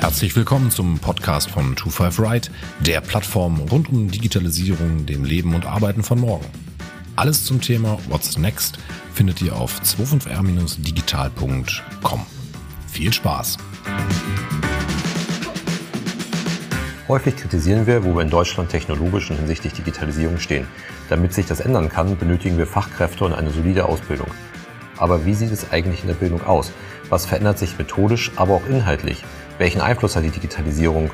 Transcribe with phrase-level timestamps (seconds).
[0.00, 5.64] Herzlich willkommen zum Podcast von 25 Right, der Plattform rund um Digitalisierung, dem Leben und
[5.64, 6.46] Arbeiten von morgen.
[7.14, 8.80] Alles zum Thema What's Next
[9.14, 12.26] findet ihr auf 25r-digital.com.
[12.88, 13.58] Viel Spaß!
[17.08, 20.68] Häufig kritisieren wir, wo wir in Deutschland technologisch und hinsichtlich Digitalisierung stehen.
[21.08, 24.28] Damit sich das ändern kann, benötigen wir Fachkräfte und eine solide Ausbildung.
[24.98, 26.70] Aber wie sieht es eigentlich in der Bildung aus?
[27.08, 29.24] Was verändert sich methodisch, aber auch inhaltlich?
[29.56, 31.10] Welchen Einfluss hat die Digitalisierung?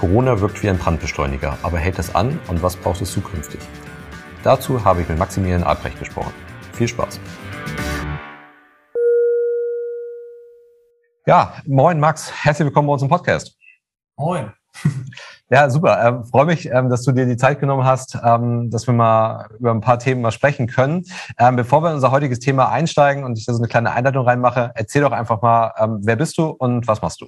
[0.00, 3.60] Corona wirkt wie ein Brandbeschleuniger, aber hält es an und was braucht es zukünftig?
[4.42, 6.32] Dazu habe ich mit Maximilian Albrecht gesprochen.
[6.72, 7.20] Viel Spaß!
[11.26, 13.58] Ja, moin Max, herzlich willkommen bei uns im Podcast.
[14.16, 14.54] Moin.
[15.52, 16.00] Ja, super.
[16.06, 19.48] Ähm, freue mich, ähm, dass du dir die Zeit genommen hast, ähm, dass wir mal
[19.58, 21.04] über ein paar Themen mal sprechen können.
[21.38, 24.24] Ähm, bevor wir in unser heutiges Thema einsteigen und ich da so eine kleine Einleitung
[24.24, 27.26] reinmache, erzähl doch einfach mal, ähm, wer bist du und was machst du?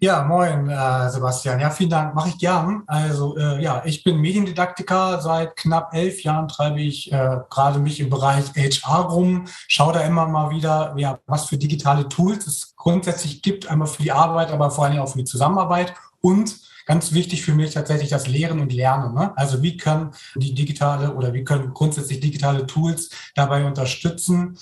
[0.00, 1.60] Ja, moin, äh, Sebastian.
[1.60, 2.82] Ja, vielen Dank, mache ich gern.
[2.88, 5.20] Also äh, ja, ich bin Mediendidaktiker.
[5.20, 10.00] Seit knapp elf Jahren treibe ich äh, gerade mich im Bereich HR rum, schaue da
[10.00, 14.50] immer mal wieder, ja, was für digitale Tools es grundsätzlich gibt, einmal für die Arbeit,
[14.50, 16.56] aber vor allem auch für die Zusammenarbeit und
[16.86, 19.14] ganz wichtig für mich tatsächlich das Lehren und Lernen.
[19.14, 19.32] Ne?
[19.36, 24.58] Also wie können die digitale oder wie können grundsätzlich digitale Tools dabei unterstützen?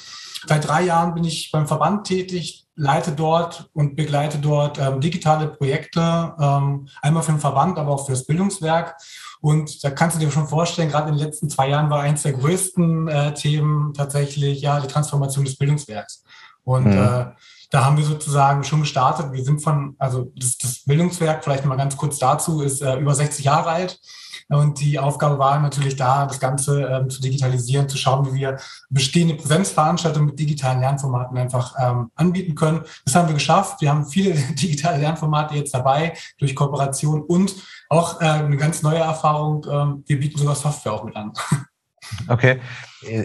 [0.47, 5.49] Seit drei Jahren bin ich beim Verband tätig, leite dort und begleite dort ähm, digitale
[5.49, 8.97] Projekte, ähm, einmal für den Verband, aber auch fürs Bildungswerk.
[9.43, 12.23] Und da kannst du dir schon vorstellen, gerade in den letzten zwei Jahren war eins
[12.23, 16.25] der größten äh, Themen tatsächlich ja die Transformation des Bildungswerks.
[16.65, 16.93] Und mhm.
[16.93, 17.27] äh,
[17.71, 19.33] da haben wir sozusagen schon gestartet.
[19.33, 23.15] Wir sind von, also das, das Bildungswerk, vielleicht mal ganz kurz dazu, ist äh, über
[23.15, 24.01] 60 Jahre alt.
[24.49, 28.59] Und die Aufgabe war natürlich da, das Ganze ähm, zu digitalisieren, zu schauen, wie wir
[28.89, 32.83] bestehende Präsenzveranstaltungen mit digitalen Lernformaten einfach ähm, anbieten können.
[33.05, 33.81] Das haben wir geschafft.
[33.81, 37.55] Wir haben viele digitale Lernformate jetzt dabei durch Kooperation und
[37.89, 39.65] auch äh, eine ganz neue Erfahrung.
[39.71, 41.33] Ähm, wir bieten sogar Software auch mit an.
[42.29, 42.61] Okay,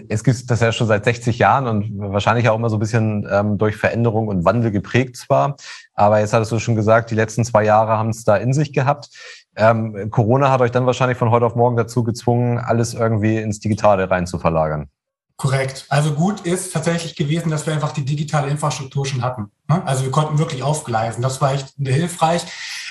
[0.08, 3.26] es gibt das ja schon seit 60 Jahren und wahrscheinlich auch immer so ein bisschen
[3.30, 5.56] ähm, durch Veränderung und Wandel geprägt zwar.
[5.94, 8.72] Aber jetzt hattest du schon gesagt, die letzten zwei Jahre haben es da in sich
[8.72, 9.08] gehabt.
[9.56, 13.60] Ähm, Corona hat euch dann wahrscheinlich von heute auf morgen dazu gezwungen, alles irgendwie ins
[13.60, 14.88] Digitale rein zu verlagern.
[15.36, 15.86] Korrekt.
[15.88, 19.50] Also gut ist tatsächlich gewesen, dass wir einfach die digitale Infrastruktur schon hatten.
[19.68, 19.82] Ne?
[19.86, 21.22] Also wir konnten wirklich aufgleisen.
[21.22, 22.44] Das war echt hilfreich.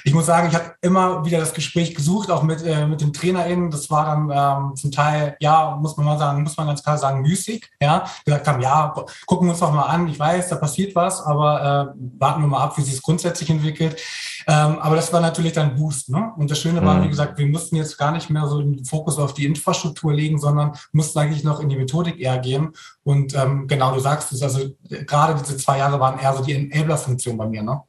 [0.03, 3.12] Ich muss sagen, ich habe immer wieder das Gespräch gesucht, auch mit, äh, mit den
[3.12, 3.72] TrainerInnen.
[3.72, 6.97] Das war dann ähm, zum Teil, ja, muss man mal sagen, muss man ganz klar
[6.97, 7.66] sagen, müßig.
[7.81, 8.94] Ja, gesagt haben, ja,
[9.25, 10.08] gucken wir uns doch mal an.
[10.08, 13.50] Ich weiß, da passiert was, aber äh, warten wir mal ab, wie sich es grundsätzlich
[13.50, 14.00] entwickelt.
[14.47, 16.09] Ähm, aber das war natürlich dann Boost.
[16.09, 16.31] Ne?
[16.38, 17.09] Und das Schöne war, wie mhm.
[17.09, 20.74] gesagt, wir mussten jetzt gar nicht mehr so den Fokus auf die Infrastruktur legen, sondern
[20.92, 22.74] mussten eigentlich noch in die Methodik eher gehen.
[23.06, 24.68] Und ähm, genau, du sagst es, also
[25.06, 27.62] gerade diese zwei Jahre waren eher so die Enabler-Funktion bei mir.
[27.62, 27.82] Ne?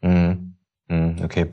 [0.00, 0.54] Mhm.
[0.88, 1.50] Hm, okay.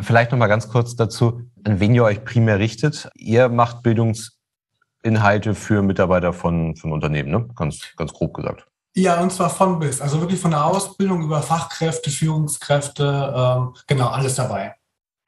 [0.00, 3.08] Vielleicht noch mal ganz kurz dazu, an wen ihr euch primär richtet.
[3.14, 7.48] Ihr macht Bildungsinhalte für Mitarbeiter von, von Unternehmen, ne?
[7.56, 8.66] Ganz, ganz grob gesagt.
[8.94, 10.00] Ja, und zwar von bis.
[10.02, 14.74] Also wirklich von der Ausbildung über Fachkräfte, Führungskräfte, ähm, genau, alles dabei.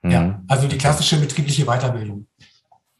[0.02, 0.10] Mhm.
[0.10, 2.26] Ja, also die klassische betriebliche Weiterbildung.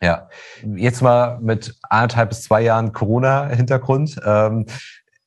[0.03, 0.29] Ja,
[0.63, 4.19] jetzt mal mit anderthalb bis zwei Jahren Corona-Hintergrund.
[4.25, 4.67] Ähm,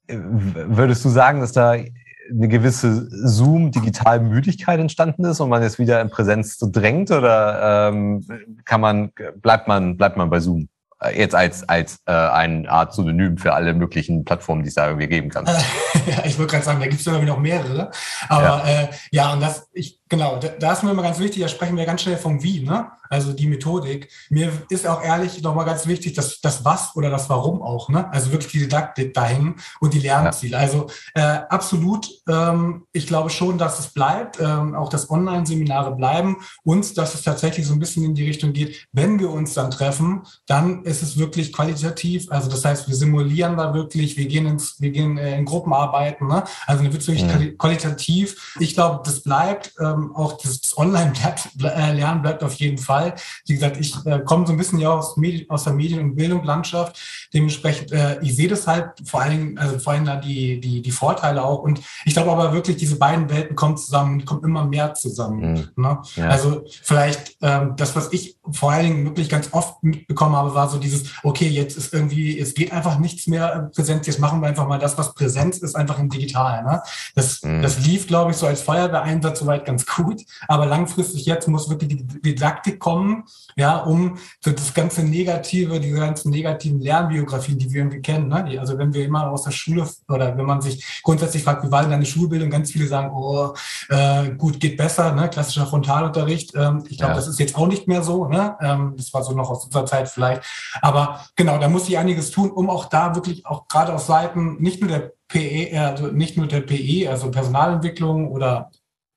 [0.07, 6.09] würdest du sagen, dass da eine gewisse Zoom-Digital-Müdigkeit entstanden ist und man jetzt wieder in
[6.09, 8.25] Präsenz so drängt oder ähm,
[8.65, 10.69] kann man, bleibt man, bleibt man bei Zoom?
[11.13, 15.07] Jetzt als, als äh, eine Art Synonym für alle möglichen Plattformen, die es da irgendwie
[15.07, 15.45] geben kann.
[16.07, 17.91] ja, ich würde gerade sagen, da gibt es irgendwie noch mehrere.
[18.29, 21.41] Aber ja, äh, ja und das, ich, genau, da, da ist mir immer ganz wichtig,
[21.41, 22.87] da sprechen wir ganz schnell vom Wie, ne?
[23.13, 24.09] Also die Methodik.
[24.31, 28.11] Mir ist auch ehrlich nochmal ganz wichtig, dass das Was oder das Warum auch, ne?
[28.11, 30.53] also wirklich die Didaktik dahin und die Lernziele.
[30.53, 30.57] Ja.
[30.57, 36.37] Also äh, absolut, ähm, ich glaube schon, dass es bleibt, ähm, auch dass Online-Seminare bleiben
[36.63, 39.69] und dass es tatsächlich so ein bisschen in die Richtung geht, wenn wir uns dann
[39.69, 44.47] treffen, dann ist es wirklich qualitativ, also das heißt, wir simulieren da wirklich, wir gehen
[44.47, 46.45] ins, wir gehen äh, in Gruppenarbeiten, ne?
[46.65, 47.57] also dann wird es wirklich mhm.
[47.59, 48.55] qualitativ.
[48.59, 53.02] Ich glaube, das bleibt, ähm, auch das Online-Lernen bleibt auf jeden Fall.
[53.03, 53.15] Fall.
[53.47, 56.15] Wie gesagt, ich äh, komme so ein bisschen ja aus, Medien, aus der Medien- und
[56.15, 56.99] Bildungslandschaft.
[57.33, 60.81] Dementsprechend, äh, ich sehe das halt vor allen Dingen, also vor allem da die, die,
[60.81, 61.59] die Vorteile auch.
[61.59, 65.53] Und ich glaube aber wirklich, diese beiden Welten kommen zusammen, kommen immer mehr zusammen.
[65.75, 65.83] Mhm.
[65.83, 65.99] Ne?
[66.15, 66.29] Ja.
[66.29, 70.69] Also vielleicht ähm, das, was ich vor allen Dingen wirklich ganz oft mitbekommen habe, war
[70.69, 74.47] so dieses, okay, jetzt ist irgendwie, es geht einfach nichts mehr präsent, jetzt machen wir
[74.47, 76.65] einfach mal das, was Präsenz ist, einfach im Digitalen.
[76.65, 76.81] Ne?
[77.15, 77.61] Das, mhm.
[77.61, 81.89] das lief, glaube ich, so als Feuerwehreinsatz soweit ganz gut, aber langfristig jetzt muss wirklich
[81.89, 83.23] die Didaktik kommen,
[83.55, 88.27] ja, um so das ganze Negative, diese ganzen negativen Lernbiografien, die wir irgendwie kennen.
[88.27, 88.59] Ne?
[88.59, 91.81] Also wenn wir immer aus der Schule oder wenn man sich grundsätzlich fragt, wie war
[91.81, 93.53] denn deine Schulbildung, ganz viele sagen, oh,
[93.87, 95.29] äh, gut, geht besser, ne?
[95.29, 96.53] klassischer Frontalunterricht.
[96.55, 97.15] Ähm, ich glaube, ja.
[97.15, 98.27] das ist jetzt auch nicht mehr so.
[98.27, 98.57] Ne?
[98.59, 100.43] Ähm, das war so noch aus unserer Zeit vielleicht.
[100.81, 104.61] Aber genau, da muss ich einiges tun, um auch da wirklich auch gerade auf Seiten
[104.61, 108.69] nicht nur der PE, also nicht nur der PE, also Personalentwicklung oder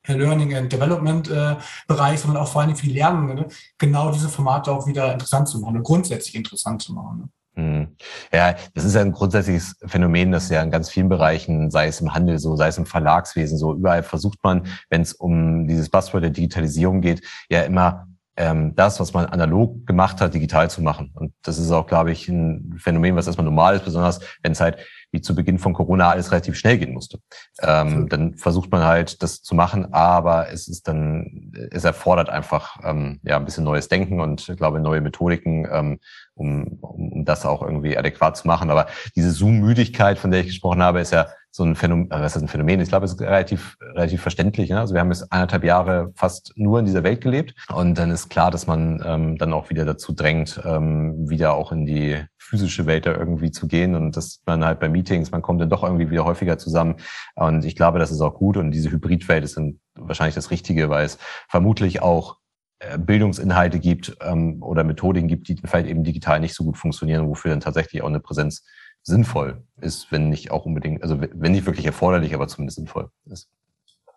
[0.09, 1.57] Learning and Development äh,
[1.87, 3.47] Bereich, sondern auch vor allem die Lernenden, ne?
[3.79, 7.19] genau diese Formate auch wieder interessant zu machen und grundsätzlich interessant zu machen.
[7.19, 7.29] Ne?
[7.57, 7.97] Hm.
[8.33, 12.01] Ja, das ist ja ein grundsätzliches Phänomen, das ja in ganz vielen Bereichen, sei es
[12.03, 15.89] im Handel so, sei es im Verlagswesen so, überall versucht man, wenn es um dieses
[15.89, 20.83] Buzzword der Digitalisierung geht, ja immer ähm, das, was man analog gemacht hat, digital zu
[20.83, 21.11] machen.
[21.15, 24.61] Und das ist auch, glaube ich, ein Phänomen, was erstmal normal ist, besonders wenn es
[24.61, 24.79] halt
[25.13, 27.21] wie zu Beginn von Corona alles relativ schnell gehen musste.
[27.63, 32.77] Ähm, dann versucht man halt, das zu machen, aber es ist dann, es erfordert einfach
[32.85, 36.01] ähm, ja ein bisschen neues Denken und ich glaube neue Methodiken, ähm,
[36.35, 38.71] um, um, um das auch irgendwie adäquat zu machen.
[38.71, 42.37] Aber diese Zoom-Müdigkeit, von der ich gesprochen habe, ist ja so ein Phänomen, äh, was
[42.37, 42.81] ist ein Phänomen?
[42.81, 44.69] Ich glaube, es ist relativ, relativ verständlich.
[44.69, 44.79] Ne?
[44.79, 48.29] Also wir haben jetzt eineinhalb Jahre fast nur in dieser Welt gelebt und dann ist
[48.29, 52.85] klar, dass man ähm, dann auch wieder dazu drängt, ähm, wieder auch in die physische
[52.85, 55.83] Welt da irgendwie zu gehen und dass man halt bei Meetings, man kommt dann doch
[55.83, 56.97] irgendwie wieder häufiger zusammen
[57.35, 60.91] und ich glaube, das ist auch gut und diese Hybridwelt ist dann wahrscheinlich das Richtige,
[60.91, 61.19] weil es
[61.49, 62.37] vermutlich auch
[62.81, 67.27] äh, Bildungsinhalte gibt ähm, oder Methodiken gibt, die vielleicht eben digital nicht so gut funktionieren,
[67.27, 68.63] wofür dann tatsächlich auch eine Präsenz
[69.07, 73.49] sinnvoll ist, wenn nicht auch unbedingt, also wenn nicht wirklich erforderlich, aber zumindest sinnvoll ist.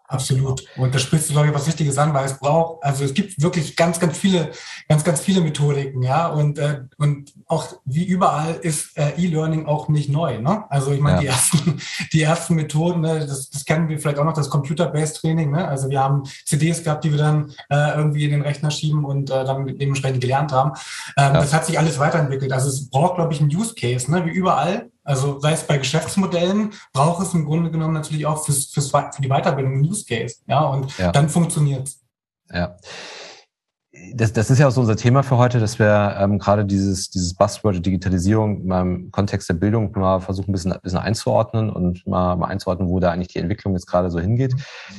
[0.09, 0.65] Absolut.
[0.75, 3.39] Und da sprichst du, glaube ich, was Wichtiges an, weil es braucht, also es gibt
[3.39, 4.49] wirklich ganz, ganz viele,
[4.87, 6.25] ganz, ganz viele Methodiken, ja.
[6.25, 10.39] Und, äh, und auch wie überall ist äh, E-Learning auch nicht neu.
[10.39, 10.63] Ne?
[10.71, 11.21] Also ich meine, ja.
[11.21, 11.81] die ersten,
[12.13, 15.51] die ersten Methoden, ne, das, das kennen wir vielleicht auch noch, das Computer-Based Training.
[15.51, 15.67] Ne?
[15.67, 19.29] Also wir haben CDs gehabt, die wir dann äh, irgendwie in den Rechner schieben und
[19.29, 20.71] äh, dann dementsprechend gelernt haben.
[21.17, 21.41] Ähm, ja.
[21.41, 22.51] Das hat sich alles weiterentwickelt.
[22.51, 24.25] Also es braucht, glaube ich, einen Use Case, ne?
[24.25, 24.89] wie überall.
[25.09, 29.21] Also sei es bei Geschäftsmodellen, braucht es im Grunde genommen natürlich auch fürs, fürs, für
[29.23, 30.35] die Weiterbildung einen Use Case.
[30.45, 31.11] Ja, und ja.
[31.11, 32.01] dann funktioniert es.
[32.53, 32.77] Ja.
[34.13, 37.09] Das, das ist ja auch so unser Thema für heute, dass wir ähm, gerade dieses,
[37.09, 41.71] dieses Buzzword Digitalisierung mal im Kontext der Bildung mal versuchen, ein bisschen, ein bisschen einzuordnen
[41.71, 44.53] und mal, mal einzuordnen, wo da eigentlich die Entwicklung jetzt gerade so hingeht.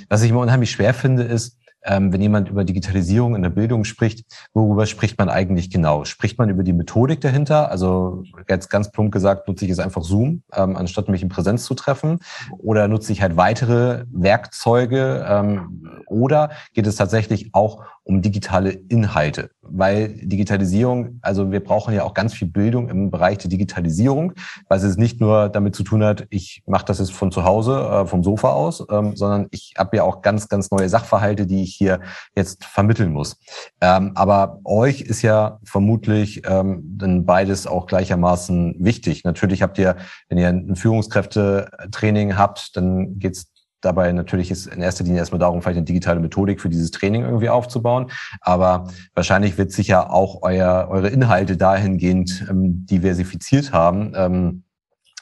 [0.09, 4.25] Was ich immer unheimlich schwer finde, ist, wenn jemand über Digitalisierung in der Bildung spricht,
[4.53, 6.05] worüber spricht man eigentlich genau?
[6.05, 7.71] Spricht man über die Methodik dahinter?
[7.71, 11.65] Also jetzt ganz plump gesagt, nutze ich jetzt einfach Zoom, ähm, anstatt mich in Präsenz
[11.65, 12.21] zu treffen?
[12.59, 15.25] Oder nutze ich halt weitere Werkzeuge?
[15.29, 19.51] Ähm, oder geht es tatsächlich auch um digitale Inhalte?
[19.63, 24.33] Weil Digitalisierung, also wir brauchen ja auch ganz viel Bildung im Bereich der Digitalisierung,
[24.69, 27.79] weil es nicht nur damit zu tun hat, ich mache das jetzt von zu Hause,
[27.79, 31.63] äh, vom Sofa aus, ähm, sondern ich habe ja auch ganz, ganz neue Sachverhalte, die
[31.63, 32.01] ich hier
[32.35, 33.39] jetzt vermitteln muss.
[33.81, 39.25] Ähm, aber euch ist ja vermutlich ähm, dann beides auch gleichermaßen wichtig.
[39.25, 39.97] Natürlich habt ihr,
[40.29, 45.63] wenn ihr ein Führungskräftetraining habt, dann geht's dabei natürlich ist in erster Linie erstmal darum,
[45.63, 48.11] vielleicht eine digitale Methodik für dieses Training irgendwie aufzubauen.
[48.41, 54.65] Aber wahrscheinlich wird sich ja auch euer, eure Inhalte dahingehend ähm, diversifiziert haben, ähm,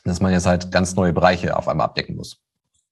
[0.05, 2.41] dass man jetzt halt ganz neue Bereiche auf einmal abdecken muss.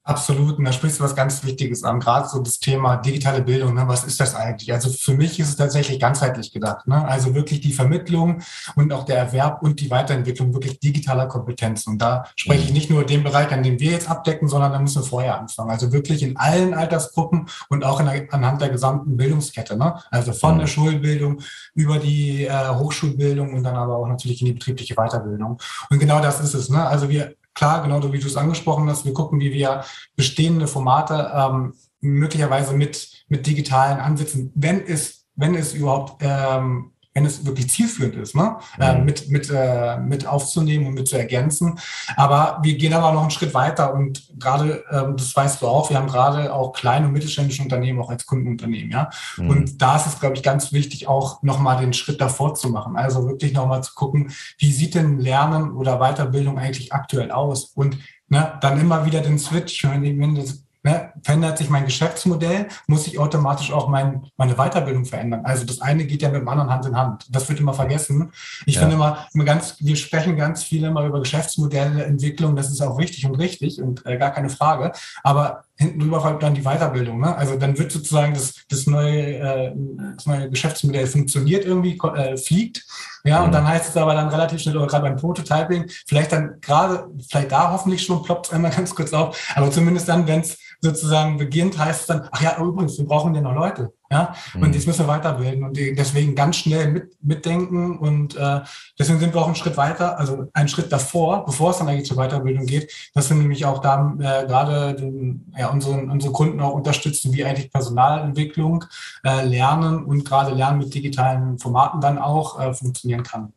[0.06, 3.74] Absolut, und da sprichst du was ganz Wichtiges an, gerade so das Thema digitale Bildung.
[3.74, 3.82] Ne?
[3.88, 4.72] Was ist das eigentlich?
[4.72, 6.86] Also für mich ist es tatsächlich ganzheitlich gedacht.
[6.86, 7.04] Ne?
[7.08, 8.40] Also wirklich die Vermittlung
[8.76, 11.94] und auch der Erwerb und die Weiterentwicklung wirklich digitaler Kompetenzen.
[11.94, 12.74] Und da spreche ich mhm.
[12.74, 15.70] nicht nur den Bereich, an dem wir jetzt abdecken, sondern da müssen wir vorher anfangen.
[15.70, 19.76] Also wirklich in allen Altersgruppen und auch der, anhand der gesamten Bildungskette.
[19.76, 20.00] Ne?
[20.12, 20.58] Also von mhm.
[20.60, 21.40] der Schulbildung
[21.74, 25.60] über die äh, Hochschulbildung und dann aber auch natürlich in die betriebliche Weiterbildung.
[25.90, 26.68] Und genau das ist es.
[26.68, 26.86] Ne?
[26.86, 29.84] Also wir klar, genau wie du es angesprochen hast, wir gucken, wie wir
[30.14, 37.24] bestehende Formate ähm, möglicherweise mit, mit digitalen Ansätzen, wenn es, wenn es überhaupt ähm, wenn
[37.24, 38.56] es wirklich zielführend ist, ne?
[38.78, 39.06] Äh, mhm.
[39.06, 41.78] Mit, mit, äh, mit aufzunehmen und mit zu ergänzen.
[42.14, 45.88] Aber wir gehen aber noch einen Schritt weiter und gerade, ähm, das weißt du auch,
[45.88, 49.08] wir haben gerade auch kleine und mittelständische Unternehmen auch als Kundenunternehmen, ja.
[49.38, 49.48] Mhm.
[49.48, 52.98] Und da ist es, glaube ich, ganz wichtig, auch nochmal den Schritt davor zu machen.
[52.98, 57.64] Also wirklich nochmal zu gucken, wie sieht denn Lernen oder Weiterbildung eigentlich aktuell aus?
[57.74, 57.96] Und
[58.28, 63.18] ne, dann immer wieder den Switch, wenn das Ne, verändert sich mein Geschäftsmodell, muss ich
[63.18, 65.40] automatisch auch mein, meine Weiterbildung verändern.
[65.42, 67.26] Also das eine geht ja mit dem anderen Hand in Hand.
[67.28, 68.30] Das wird immer vergessen.
[68.66, 68.82] Ich ja.
[68.82, 72.98] finde immer, immer ganz, wir sprechen ganz viel immer über Geschäftsmodelle, Entwicklung, das ist auch
[72.98, 74.92] wichtig und richtig und äh, gar keine Frage.
[75.24, 77.20] Aber hinten drüber folgt dann die Weiterbildung.
[77.20, 77.36] Ne?
[77.36, 79.72] Also dann wird sozusagen das, das, neue, äh,
[80.14, 82.86] das neue Geschäftsmodell funktioniert irgendwie, äh, fliegt.
[83.24, 83.46] Ja, mhm.
[83.46, 87.08] und dann heißt es aber dann relativ schnell, oder gerade beim Prototyping, vielleicht dann gerade,
[87.28, 90.58] vielleicht da hoffentlich schon ploppt es einmal ganz kurz auf, aber zumindest dann, wenn es
[90.80, 93.92] sozusagen beginnt, heißt es dann, ach ja, übrigens, wir brauchen ja noch Leute.
[94.08, 94.62] Ja, mhm.
[94.62, 98.60] und jetzt müssen wir weiterbilden und deswegen ganz schnell mit, mitdenken und äh,
[98.96, 102.06] deswegen sind wir auch einen Schritt weiter, also einen Schritt davor, bevor es dann eigentlich
[102.06, 106.60] zur Weiterbildung geht, dass wir nämlich auch da äh, gerade den, ja, unseren, unsere Kunden
[106.60, 108.84] auch unterstützen, wie eigentlich Personalentwicklung,
[109.24, 113.52] äh, Lernen und gerade Lernen mit digitalen Formaten dann auch äh, funktionieren kann.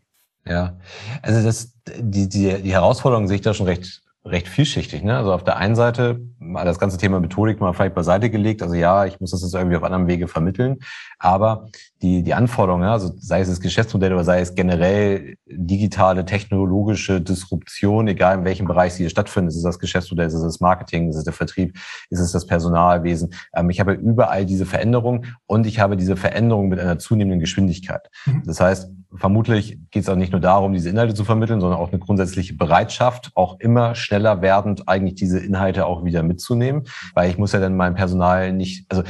[0.48, 0.78] Ja,
[1.22, 5.04] also das, die, die, die Herausforderung sehe ich da schon recht recht vielschichtig.
[5.04, 5.18] Ne?
[5.18, 8.62] Also auf der einen Seite mal das ganze Thema Methodik mal vielleicht beiseite gelegt.
[8.64, 10.78] Also ja, ich muss das jetzt irgendwie auf anderem Wege vermitteln.
[11.20, 11.68] Aber
[12.02, 18.08] die, die Anforderungen, also sei es das Geschäftsmodell oder sei es generell digitale, technologische Disruption,
[18.08, 21.10] egal in welchem Bereich sie hier stattfindet, ist es das Geschäftsmodell, ist es das Marketing,
[21.10, 21.78] ist es der Vertrieb,
[22.10, 23.34] ist es das Personalwesen.
[23.54, 28.10] Ähm, ich habe überall diese Veränderungen und ich habe diese Veränderungen mit einer zunehmenden Geschwindigkeit.
[28.26, 28.44] Mhm.
[28.46, 31.90] Das heißt, vermutlich geht es auch nicht nur darum, diese Inhalte zu vermitteln, sondern auch
[31.90, 36.84] eine grundsätzliche Bereitschaft, auch immer schneller werdend eigentlich diese Inhalte auch wieder mitzunehmen,
[37.14, 39.04] weil ich muss ja dann meinem Personal nicht, also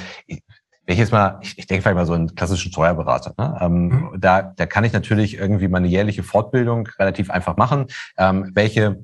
[0.89, 3.57] wenn ich jetzt mal, ich, ich denke vielleicht mal so einen klassischen Steuerberater, ne?
[3.61, 4.11] ähm, mhm.
[4.17, 7.85] da, da kann ich natürlich irgendwie meine jährliche Fortbildung relativ einfach machen.
[8.17, 8.97] Ähm, welche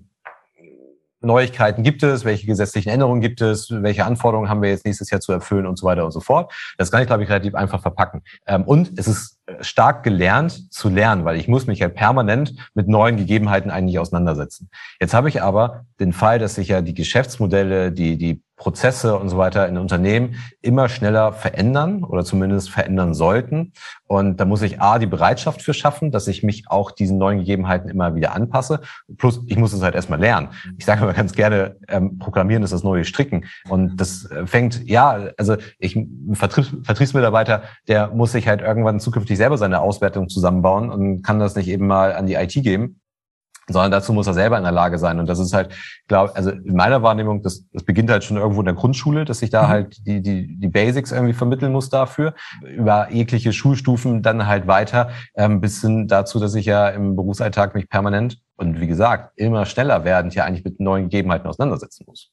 [1.26, 5.22] Neuigkeiten gibt es, welche gesetzlichen Änderungen gibt es, welche Anforderungen haben wir jetzt nächstes Jahr
[5.22, 6.54] zu erfüllen und so weiter und so fort.
[6.78, 8.22] Das kann ich, glaube ich, relativ einfach verpacken.
[8.46, 12.88] Ähm, und es ist stark gelernt zu lernen, weil ich muss mich ja permanent mit
[12.88, 14.70] neuen Gegebenheiten eigentlich auseinandersetzen.
[15.00, 19.30] Jetzt habe ich aber den Fall, dass sich ja die Geschäftsmodelle, die, die Prozesse und
[19.30, 23.74] so weiter in Unternehmen immer schneller verändern oder zumindest verändern sollten.
[24.08, 27.40] Und da muss ich A, die Bereitschaft für schaffen, dass ich mich auch diesen neuen
[27.40, 28.82] Gegebenheiten immer wieder anpasse.
[29.18, 30.50] Plus, ich muss es halt erstmal lernen.
[30.78, 33.46] Ich sage immer ganz gerne, ähm, Programmieren ist das neue Stricken.
[33.70, 39.00] Und das äh, fängt, ja, also ich, ein Vertriebs, Vertriebsmitarbeiter, der muss sich halt irgendwann
[39.00, 43.02] zukünftig selber seine Auswertung zusammenbauen und kann das nicht eben mal an die IT geben
[43.68, 45.20] sondern dazu muss er selber in der Lage sein.
[45.20, 45.74] Und das ist halt,
[46.08, 49.42] glaube also in meiner Wahrnehmung, das, das beginnt halt schon irgendwo in der Grundschule, dass
[49.42, 49.68] ich da mhm.
[49.68, 55.10] halt die, die, die Basics irgendwie vermitteln muss dafür, über jegliche Schulstufen dann halt weiter,
[55.36, 59.66] ähm, bis hin dazu, dass ich ja im Berufsalltag mich permanent und wie gesagt, immer
[59.66, 62.32] schneller werdend ja eigentlich mit neuen Gegebenheiten auseinandersetzen muss.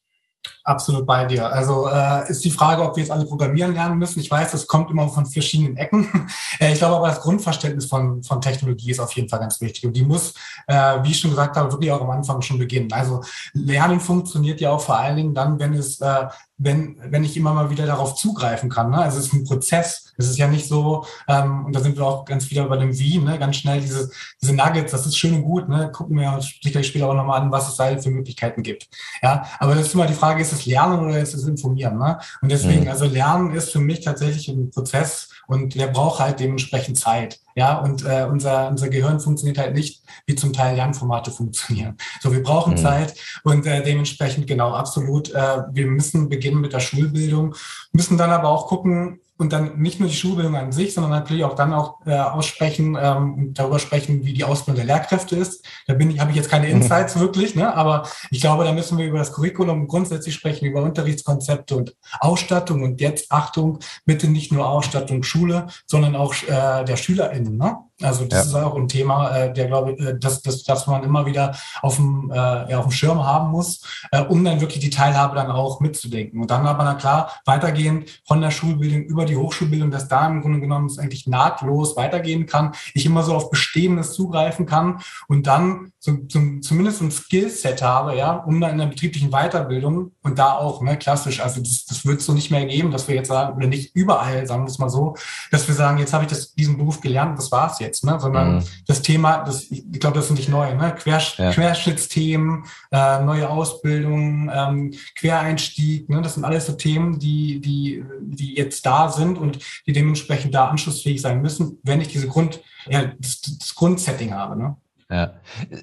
[0.65, 1.53] Absolut bei dir.
[1.53, 4.21] Also äh, ist die Frage, ob wir jetzt alle programmieren lernen müssen.
[4.21, 6.09] Ich weiß, das kommt immer von verschiedenen Ecken.
[6.61, 9.87] Äh, ich glaube aber, das Grundverständnis von, von Technologie ist auf jeden Fall ganz wichtig.
[9.87, 10.35] Und die muss,
[10.67, 12.93] äh, wie ich schon gesagt habe, wirklich auch am Anfang schon beginnen.
[12.93, 13.23] Also
[13.55, 16.27] Lernen funktioniert ja auch vor allen Dingen dann, wenn es äh,
[16.63, 18.91] wenn, wenn ich immer mal wieder darauf zugreifen kann.
[18.91, 18.99] Ne?
[18.99, 20.13] Also es ist ein Prozess.
[20.17, 22.99] Es ist ja nicht so, ähm, und da sind wir auch ganz wieder bei dem
[22.99, 23.39] Wie, ne?
[23.39, 25.69] ganz schnell diese, diese Nuggets, das ist schön und gut.
[25.69, 25.91] Ne?
[25.93, 28.89] Gucken wir sicherlich später auch nochmal an, was es da für Möglichkeiten gibt.
[29.23, 31.99] Ja, aber das ist immer die Frage, ist es Lernen oder ist es Informieren?
[31.99, 32.19] Ne?
[32.41, 32.89] Und deswegen, mhm.
[32.89, 37.41] also Lernen ist für mich tatsächlich ein Prozess und der braucht halt dementsprechend Zeit.
[37.55, 41.97] Ja, und äh, unser, unser Gehirn funktioniert halt nicht, wie zum Teil Lernformate funktionieren.
[42.21, 42.79] So, wir brauchen mhm.
[42.79, 45.31] Zeit und äh, dementsprechend genau absolut.
[45.33, 47.55] Äh, wir müssen beginnen mit der Schulbildung,
[47.93, 51.45] müssen dann aber auch gucken, und dann nicht nur die Schulbildung an sich, sondern natürlich
[51.45, 55.67] auch dann auch äh, aussprechen ähm, und darüber sprechen, wie die Ausbildung der Lehrkräfte ist.
[55.87, 56.77] Da bin ich, habe ich jetzt keine mhm.
[56.77, 57.75] Insights wirklich, ne?
[57.75, 62.83] aber ich glaube, da müssen wir über das Curriculum grundsätzlich sprechen, über Unterrichtskonzepte und Ausstattung
[62.85, 67.57] und jetzt Achtung, bitte nicht nur Ausstattung Schule, sondern auch äh, der SchülerInnen.
[67.57, 67.79] Ne?
[68.01, 68.59] Also das ja.
[68.61, 71.57] ist auch ein Thema, äh, der glaube ich, äh, das, das, das man immer wieder
[71.83, 75.35] auf dem, äh, ja, auf dem Schirm haben muss, äh, um dann wirklich die Teilhabe
[75.37, 76.41] dann auch mitzudenken.
[76.41, 80.41] Und dann aber na klar weitergehend von der Schulbildung über die Hochschulbildung, dass da im
[80.43, 85.47] Grunde genommen es eigentlich nahtlos weitergehen kann, ich immer so auf Bestehendes zugreifen kann und
[85.47, 90.39] dann zum, zum, zumindest ein Skillset habe, ja, um dann in der betrieblichen Weiterbildung und
[90.39, 93.15] da auch, ne, klassisch, also das, das wird es so nicht mehr geben, dass wir
[93.15, 95.15] jetzt sagen, oder nicht überall, sagen wir es mal so,
[95.51, 98.19] dass wir sagen, jetzt habe ich das, diesen Beruf gelernt, das war's jetzt jetzt, ne?
[98.19, 98.63] sondern mhm.
[98.87, 100.95] das Thema, das, ich glaube, das sind nicht neu, ne?
[100.95, 101.53] Quersch ja.
[101.53, 106.23] Querschnittsthemen, äh, neue Ausbildung, ähm, Quereinstieg, ne?
[106.23, 110.69] das sind alles so Themen, die, die, die jetzt da sind und die dementsprechend da
[110.69, 114.57] anschlussfähig sein müssen, wenn ich diese Grund, ja, das, das Grundsetting habe.
[114.57, 114.77] Ne?
[115.11, 115.35] Ja.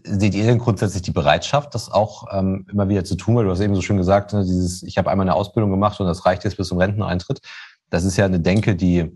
[0.04, 3.36] Seht ihr denn grundsätzlich die Bereitschaft, das auch ähm, immer wieder zu tun?
[3.36, 6.00] Weil du hast eben so schön gesagt, ne, dieses, ich habe einmal eine Ausbildung gemacht
[6.00, 7.39] und das reicht jetzt bis zum Renteneintritt.
[7.92, 9.12] Das ist ja eine Denke, die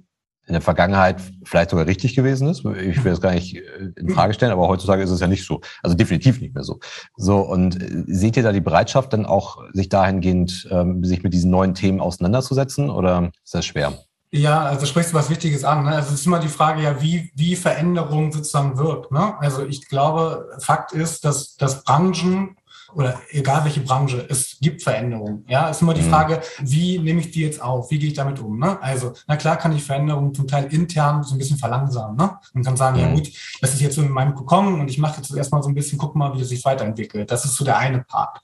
[0.45, 2.59] in der Vergangenheit vielleicht sogar richtig gewesen ist.
[2.59, 3.61] Ich will das gar nicht äh,
[3.95, 5.61] in Frage stellen, aber heutzutage ist es ja nicht so.
[5.81, 6.79] Also definitiv nicht mehr so.
[7.15, 11.33] So, und äh, seht ihr da die Bereitschaft, dann auch sich dahingehend, ähm, sich mit
[11.33, 13.93] diesen neuen Themen auseinanderzusetzen oder ist das schwer?
[14.35, 15.85] Ja, also sprichst du was Wichtiges an.
[15.85, 15.91] Ne?
[15.91, 19.11] Also es ist immer die Frage, ja, wie, wie Veränderung sozusagen wirkt.
[19.11, 19.35] Ne?
[19.39, 22.57] Also ich glaube, Fakt ist, dass, dass Branchen
[22.95, 25.45] oder egal welche Branche, es gibt Veränderungen.
[25.47, 26.09] Ja, es ist immer die mhm.
[26.09, 27.89] Frage, wie nehme ich die jetzt auf?
[27.91, 28.59] Wie gehe ich damit um?
[28.59, 28.81] Ne?
[28.81, 32.15] Also, na klar kann ich Veränderungen zum Teil intern so ein bisschen verlangsamen.
[32.15, 32.37] Ne?
[32.53, 33.03] Und kann sagen, mhm.
[33.03, 33.29] ja gut,
[33.61, 35.97] das ist jetzt so in meinem gekommen und ich mache jetzt erstmal so ein bisschen,
[35.97, 37.29] guck mal, wie es sich weiterentwickelt.
[37.29, 38.41] Das ist so der eine Part.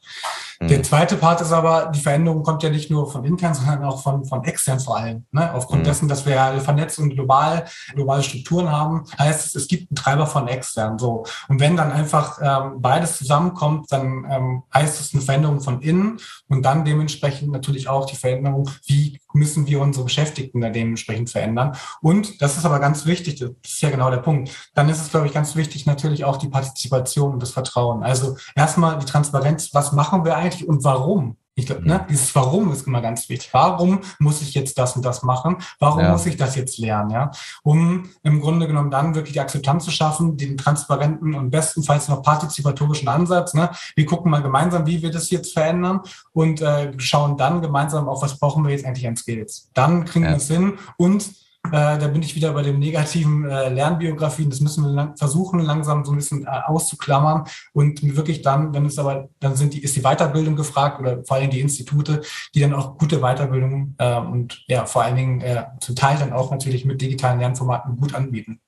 [0.62, 0.84] Der mhm.
[0.84, 4.26] zweite Part ist aber, die Veränderung kommt ja nicht nur von intern, sondern auch von,
[4.26, 5.26] von extern vor allem.
[5.32, 5.54] Ne?
[5.54, 5.86] Aufgrund mhm.
[5.86, 9.96] dessen, dass wir ja vernetzt und global, globale Strukturen haben, heißt es, es gibt einen
[9.96, 11.00] Treiber von extern.
[11.00, 11.26] So.
[11.48, 16.20] Und wenn dann einfach ähm, beides zusammenkommt, dann ähm, heißt es eine Veränderung von innen
[16.48, 21.76] und dann dementsprechend natürlich auch die Veränderung, wie müssen wir unsere Beschäftigten da dementsprechend verändern.
[22.02, 24.52] Und das ist aber ganz wichtig, das ist ja genau der Punkt.
[24.74, 28.04] Dann ist es, glaube ich, ganz wichtig natürlich auch die Partizipation und das Vertrauen.
[28.04, 31.38] Also erstmal die Transparenz, was machen wir eigentlich und warum?
[31.60, 33.50] Ich glaube, ne, dieses Warum ist immer ganz wichtig.
[33.54, 35.58] Warum muss ich jetzt das und das machen?
[35.80, 36.12] Warum ja.
[36.12, 37.12] muss ich das jetzt lernen?
[37.12, 37.32] Ja,
[37.64, 42.24] um im Grunde genommen dann wirklich die Akzeptanz zu schaffen, den transparenten und bestenfalls noch
[42.24, 43.54] partizipatorischen Ansatz.
[43.54, 43.70] Ne?
[43.96, 46.02] Wir gucken mal gemeinsam, wie wir das jetzt verändern
[46.34, 49.70] und äh, schauen dann gemeinsam auf, was brauchen wir jetzt eigentlich an Skills.
[49.74, 50.32] Dann kriegen ja.
[50.32, 51.30] wir es hin und
[51.72, 54.50] äh, da bin ich wieder bei den negativen äh, Lernbiografien.
[54.50, 58.86] Das müssen wir lang versuchen, langsam so ein bisschen äh, auszuklammern und wirklich dann, wenn
[58.86, 62.22] es aber, dann sind die, ist die Weiterbildung gefragt oder vor allem die Institute,
[62.54, 66.34] die dann auch gute Weiterbildung äh, und ja, vor allen Dingen äh, zum Teil dann
[66.34, 68.60] auch natürlich mit digitalen Lernformaten gut anbieten.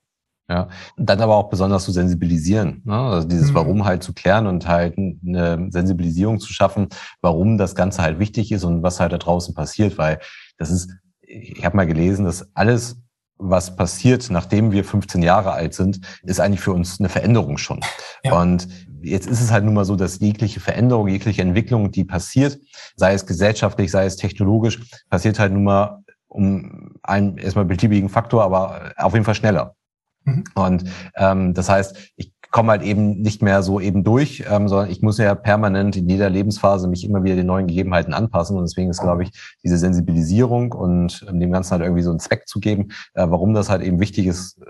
[0.52, 0.68] Ja,
[0.98, 2.94] dann aber auch besonders zu sensibilisieren, ne?
[2.94, 3.56] also dieses mhm.
[3.56, 6.90] Warum halt zu klären und halt eine Sensibilisierung zu schaffen,
[7.22, 10.20] warum das Ganze halt wichtig ist und was halt da draußen passiert, weil
[10.58, 10.92] das ist
[11.32, 12.98] ich habe mal gelesen, dass alles,
[13.38, 17.80] was passiert, nachdem wir 15 Jahre alt sind, ist eigentlich für uns eine Veränderung schon.
[18.24, 18.40] Ja.
[18.40, 18.68] Und
[19.02, 22.60] jetzt ist es halt nun mal so, dass jegliche Veränderung, jegliche Entwicklung, die passiert,
[22.96, 28.44] sei es gesellschaftlich, sei es technologisch, passiert halt nun mal um einen erstmal beliebigen Faktor,
[28.44, 29.76] aber auf jeden Fall schneller.
[30.24, 30.44] Mhm.
[30.56, 30.84] Und
[31.16, 35.02] ähm, das heißt, ich komme halt eben nicht mehr so eben durch, ähm, sondern ich
[35.02, 38.58] muss ja permanent in jeder Lebensphase mich immer wieder den neuen Gegebenheiten anpassen.
[38.58, 39.32] Und deswegen ist, glaube ich,
[39.64, 43.54] diese Sensibilisierung und ähm, dem Ganzen halt irgendwie so einen Zweck zu geben, äh, warum
[43.54, 44.66] das halt eben wichtig ist, äh,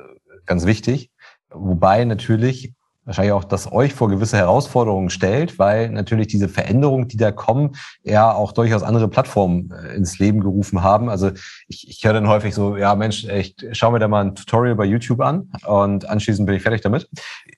[0.46, 1.10] ganz wichtig.
[1.50, 2.74] Wobei natürlich
[3.12, 7.74] wahrscheinlich auch das euch vor gewisse Herausforderungen stellt, weil natürlich diese Veränderungen, die da kommen,
[8.04, 11.10] ja auch durchaus andere Plattformen äh, ins Leben gerufen haben.
[11.10, 11.32] Also
[11.68, 14.76] ich, ich höre dann häufig so, ja Mensch, ich schaue mir da mal ein Tutorial
[14.76, 17.10] bei YouTube an und anschließend bin ich fertig damit.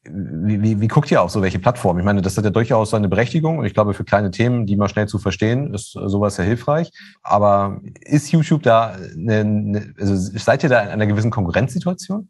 [0.06, 2.00] Wie, wie, wie guckt ihr auf so welche Plattformen?
[2.00, 4.76] Ich meine, das hat ja durchaus seine Berechtigung und ich glaube, für kleine Themen, die
[4.76, 6.92] mal schnell zu verstehen, ist sowas sehr hilfreich.
[7.22, 12.30] Aber ist YouTube da, eine, also seid ihr da in einer gewissen Konkurrenzsituation?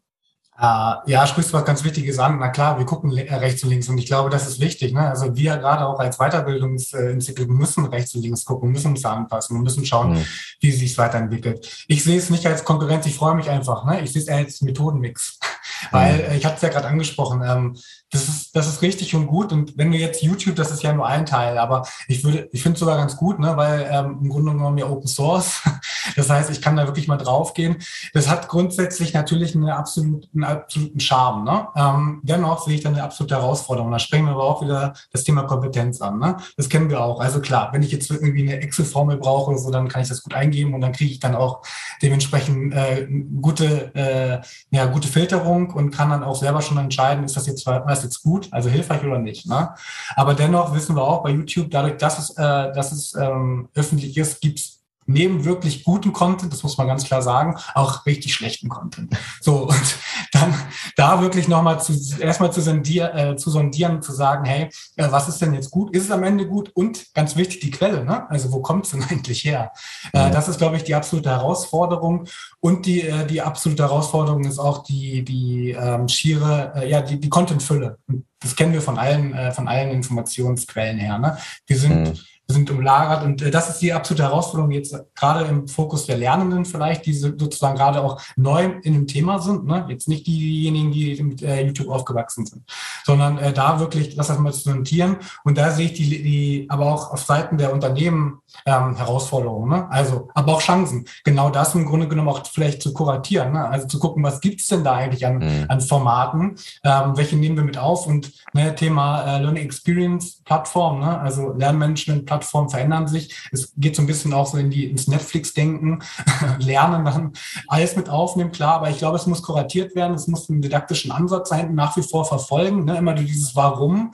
[0.56, 2.38] Uh, ja, sprichst du was ganz Wichtiges an.
[2.38, 4.92] Na klar, wir gucken äh, rechts und links und ich glaube, das ist wichtig.
[4.92, 5.00] Ne?
[5.00, 9.64] Also wir gerade auch als Weiterbildungsinstitut müssen rechts und links gucken, müssen uns anpassen und
[9.64, 10.24] müssen schauen, mhm.
[10.60, 11.84] wie es sich weiterentwickelt.
[11.88, 13.84] Ich sehe es nicht als Konkurrenz, ich freue mich einfach.
[13.84, 14.02] Ne?
[14.02, 15.38] Ich sehe es eher als Methodenmix.
[15.84, 15.88] Mhm.
[15.90, 17.76] Weil äh, ich hatte es ja gerade angesprochen, ähm,
[18.14, 19.52] das ist, das ist richtig und gut.
[19.52, 22.62] Und wenn du jetzt YouTube, das ist ja nur ein Teil, aber ich würde, ich
[22.62, 25.60] finde es sogar ganz gut, ne, weil ähm, im Grunde genommen ja Open Source.
[26.16, 27.76] Das heißt, ich kann da wirklich mal draufgehen.
[28.12, 31.44] Das hat grundsätzlich natürlich einen absoluten Charme.
[31.44, 31.66] Ne?
[31.74, 33.90] Ähm, dennoch sehe ich da eine absolute Herausforderung.
[33.90, 36.18] Da sprechen wir aber auch wieder das Thema Kompetenz an.
[36.18, 36.36] Ne?
[36.58, 37.20] Das kennen wir auch.
[37.20, 40.22] Also klar, wenn ich jetzt irgendwie eine Excel-Formel brauche oder so, dann kann ich das
[40.22, 41.62] gut eingeben und dann kriege ich dann auch
[42.02, 43.08] dementsprechend äh,
[43.40, 47.66] gute, äh, ja, gute Filterung und kann dann auch selber schon entscheiden, ist das jetzt
[47.66, 49.46] was jetzt gut, also hilfreich oder nicht.
[49.46, 49.74] Ne?
[50.14, 54.16] Aber dennoch wissen wir auch bei YouTube, dadurch, dass es, äh, dass es ähm, öffentlich
[54.16, 58.34] ist, gibt es neben wirklich guten Content, das muss man ganz klar sagen, auch richtig
[58.34, 59.16] schlechten Content.
[59.40, 59.96] So, und
[60.34, 60.54] dann
[60.96, 65.28] da wirklich nochmal zu, erstmal zu, sondieren, äh, zu sondieren, zu sagen, hey, äh, was
[65.28, 65.94] ist denn jetzt gut?
[65.94, 66.70] Ist es am Ende gut?
[66.74, 68.28] Und ganz wichtig, die Quelle, ne?
[68.30, 69.72] Also wo kommt es denn eigentlich her?
[70.12, 72.26] Äh, das ist, glaube ich, die absolute Herausforderung.
[72.60, 77.18] Und die, äh, die absolute Herausforderung ist auch die, die ähm, schiere, äh, ja, die,
[77.18, 77.98] die Content-Fülle.
[78.40, 81.18] Das kennen wir von allen, äh, von allen Informationsquellen her.
[81.18, 81.38] Ne?
[81.66, 83.24] Wir sind mhm sind umlagert.
[83.24, 87.14] Und äh, das ist die absolute Herausforderung jetzt gerade im Fokus der Lernenden vielleicht, die
[87.14, 89.64] sozusagen gerade auch neu in dem Thema sind.
[89.66, 89.86] Ne?
[89.88, 92.62] Jetzt nicht diejenigen, die mit äh, YouTube aufgewachsen sind,
[93.04, 95.16] sondern äh, da wirklich das erstmal zu notieren.
[95.44, 99.70] Und da sehe ich die, die aber auch auf Seiten der Unternehmen ähm, Herausforderungen.
[99.70, 99.90] Ne?
[99.90, 101.06] Also, aber auch Chancen.
[101.24, 103.52] Genau das im Grunde genommen auch vielleicht zu kuratieren.
[103.52, 103.68] Ne?
[103.68, 105.64] Also zu gucken, was gibt's denn da eigentlich an, mhm.
[105.68, 106.56] an Formaten?
[106.84, 108.06] Ähm, welche nehmen wir mit auf?
[108.06, 111.18] Und ne, Thema äh, Learning Experience Plattform, ne?
[111.20, 113.48] also Lernmanagement Plattformen verändern sich.
[113.52, 116.02] Es geht so ein bisschen auch so in die, ins Netflix-Denken,
[116.58, 117.32] Lernen, dann
[117.68, 121.12] alles mit aufnehmen, klar, aber ich glaube, es muss kuratiert werden, es muss einen didaktischen
[121.12, 122.96] Ansatz sein, nach wie vor verfolgen, ne?
[122.96, 124.12] immer dieses Warum.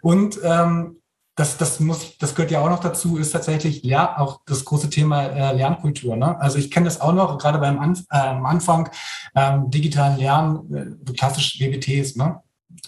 [0.00, 0.98] Und ähm,
[1.34, 4.90] das, das muss, das gehört ja auch noch dazu, ist tatsächlich ja auch das große
[4.90, 6.14] Thema äh, Lernkultur.
[6.16, 6.38] Ne?
[6.38, 8.90] Also ich kenne das auch noch, gerade beim Anf äh, am Anfang
[9.34, 12.42] ähm, digitalen Lernen, äh, klassisch WBTs, ne?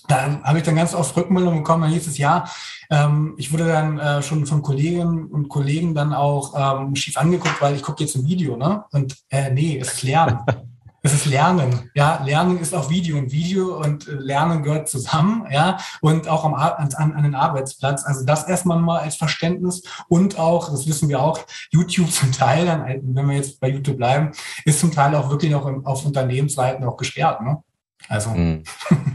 [0.06, 2.44] Da habe ich dann ganz oft Rückmeldungen bekommen, dann hieß es ja,
[2.90, 7.60] ähm, ich wurde dann äh, schon von Kolleginnen und Kollegen dann auch ähm, schief angeguckt,
[7.60, 8.84] weil ich gucke jetzt ein Video, ne?
[8.92, 10.38] Und äh, nee, es ist Lernen.
[11.06, 11.90] Es ist Lernen.
[11.94, 15.46] Ja, Lernen ist auch Video und Video und äh, Lernen gehört zusammen.
[15.50, 18.06] Ja, und auch am, an, an den Arbeitsplatz.
[18.06, 21.40] Also das erstmal mal als Verständnis und auch, das wissen wir auch,
[21.70, 24.32] YouTube zum Teil, dann, wenn wir jetzt bei YouTube bleiben,
[24.64, 27.42] ist zum Teil auch wirklich noch auf Unternehmensseiten auch gesperrt.
[27.42, 27.62] Ne?
[28.08, 28.30] Also.
[28.30, 28.62] Mhm.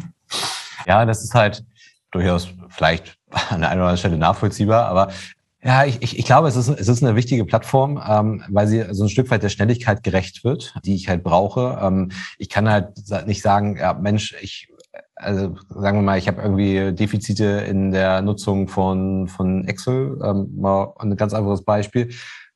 [0.89, 1.63] Ja, das ist halt
[2.11, 3.17] durchaus vielleicht
[3.49, 5.09] an der einen oder anderen Stelle nachvollziehbar, aber
[5.61, 8.85] ja, ich, ich, ich glaube, es ist, es ist eine wichtige Plattform, ähm, weil sie
[8.91, 11.77] so ein Stück weit der Schnelligkeit gerecht wird, die ich halt brauche.
[11.81, 12.93] Ähm, ich kann halt
[13.27, 14.69] nicht sagen, ja, Mensch, ich,
[15.15, 20.49] also sagen wir mal, ich habe irgendwie Defizite in der Nutzung von, von Excel, ähm,
[20.55, 22.09] mal ein ganz einfaches Beispiel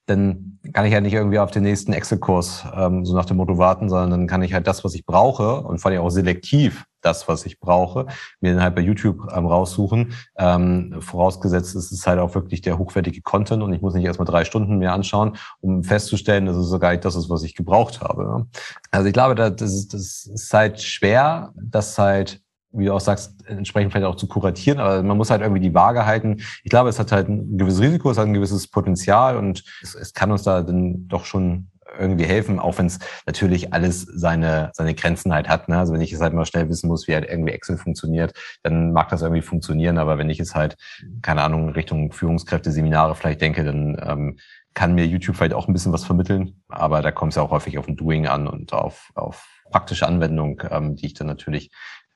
[0.06, 3.58] dann kann ich ja nicht irgendwie auf den nächsten Excel-Kurs ähm, so nach dem Motto
[3.58, 6.86] warten, sondern dann kann ich halt das, was ich brauche und vor allem auch selektiv
[7.04, 8.08] das, was ich brauche,
[8.40, 10.14] mir dann halt bei YouTube ähm, raussuchen.
[10.38, 14.26] Ähm, vorausgesetzt es ist halt auch wirklich der hochwertige Content und ich muss nicht erstmal
[14.26, 18.48] drei Stunden mehr anschauen, um festzustellen, dass es sogar das ist, was ich gebraucht habe.
[18.92, 23.36] Also ich glaube, das ist, das ist halt schwer, das halt wie du auch sagst,
[23.48, 26.42] entsprechend vielleicht auch zu kuratieren, aber man muss halt irgendwie die Waage halten.
[26.64, 29.94] Ich glaube, es hat halt ein gewisses Risiko, es hat ein gewisses Potenzial und es,
[29.94, 34.72] es kann uns da dann doch schon irgendwie helfen, auch wenn es natürlich alles seine,
[34.74, 35.70] seine Grenzen halt hat.
[35.70, 35.78] Ne?
[35.78, 38.92] Also wenn ich es halt mal schnell wissen muss, wie halt irgendwie Excel funktioniert, dann
[38.94, 39.98] mag das irgendwie funktionieren.
[39.98, 40.76] Aber wenn ich es halt,
[41.22, 44.38] keine Ahnung, Richtung Führungskräfte, Seminare vielleicht denke, dann ähm,
[44.74, 46.62] kann mir YouTube vielleicht auch ein bisschen was vermitteln.
[46.68, 50.08] Aber da kommt es ja auch häufig auf ein Doing an und auf, auf praktische
[50.08, 51.72] Anwendung, ähm, die ich dann natürlich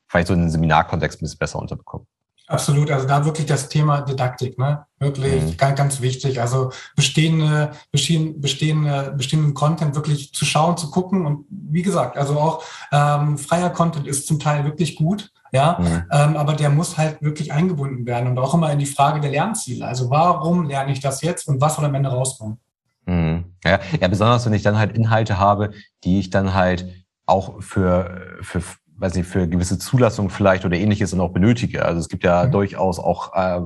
[0.07, 2.07] vielleicht so in den Seminarkontext ein bisschen besser unterbekommen.
[2.49, 4.85] Absolut, also da wirklich das Thema Didaktik, ne?
[4.99, 5.57] Wirklich mhm.
[5.57, 6.39] ganz, ganz wichtig.
[6.39, 11.25] Also bestehende, bestehende, bestehende, bestehenden Content wirklich zu schauen, zu gucken.
[11.25, 16.03] Und wie gesagt, also auch ähm, freier Content ist zum Teil wirklich gut, ja, mhm.
[16.09, 19.31] ähm, aber der muss halt wirklich eingebunden werden und auch immer in die Frage der
[19.31, 19.85] Lernziele.
[19.85, 22.59] Also warum lerne ich das jetzt und was soll am Ende rauskommen?
[23.05, 23.43] Mhm.
[23.65, 25.71] Ja, ja, besonders wenn ich dann halt Inhalte habe,
[26.05, 26.87] die ich dann halt
[27.25, 28.61] auch für, für
[28.97, 31.85] weiß nicht, für gewisse Zulassungen vielleicht oder ähnliches dann auch benötige.
[31.85, 32.51] Also es gibt ja mhm.
[32.51, 33.61] durchaus auch, äh,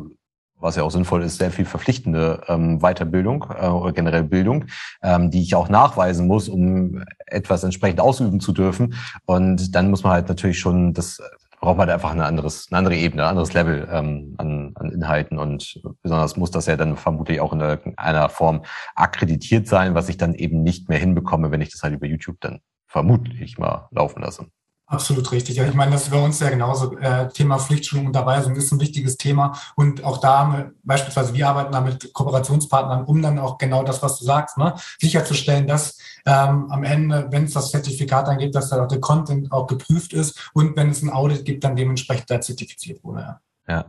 [0.60, 4.66] was ja auch sinnvoll ist, sehr viel verpflichtende ähm, Weiterbildung äh, oder generell Bildung,
[5.02, 8.96] ähm, die ich auch nachweisen muss, um etwas entsprechend ausüben zu dürfen.
[9.26, 11.20] Und dann muss man halt natürlich schon das
[11.62, 14.92] braucht man halt einfach eine, anderes, eine andere Ebene, ein anderes Level ähm, an, an
[14.92, 18.64] Inhalten und besonders muss das ja dann vermutlich auch in einer Form
[18.96, 22.38] akkreditiert sein, was ich dann eben nicht mehr hinbekomme, wenn ich das halt über YouTube
[22.42, 24.48] dann vermutlich mal laufen lasse.
[24.92, 25.56] Absolut richtig.
[25.56, 26.98] Ja, ich meine, das ist bei uns ja genauso.
[26.98, 29.58] Äh, Thema Pflichtschulung und Unterweisung ist ein wichtiges Thema.
[29.78, 34.20] Und auch da, beispielsweise, wir arbeiten da mit Kooperationspartnern, um dann auch genau das, was
[34.20, 38.68] du sagst, ne, sicherzustellen, dass ähm, am Ende, wenn es das Zertifikat dann gibt, dass
[38.68, 42.30] da auch der Content auch geprüft ist und wenn es ein Audit gibt, dann dementsprechend
[42.30, 43.40] da zertifiziert wurde.
[43.70, 43.74] Ja.
[43.74, 43.86] ja.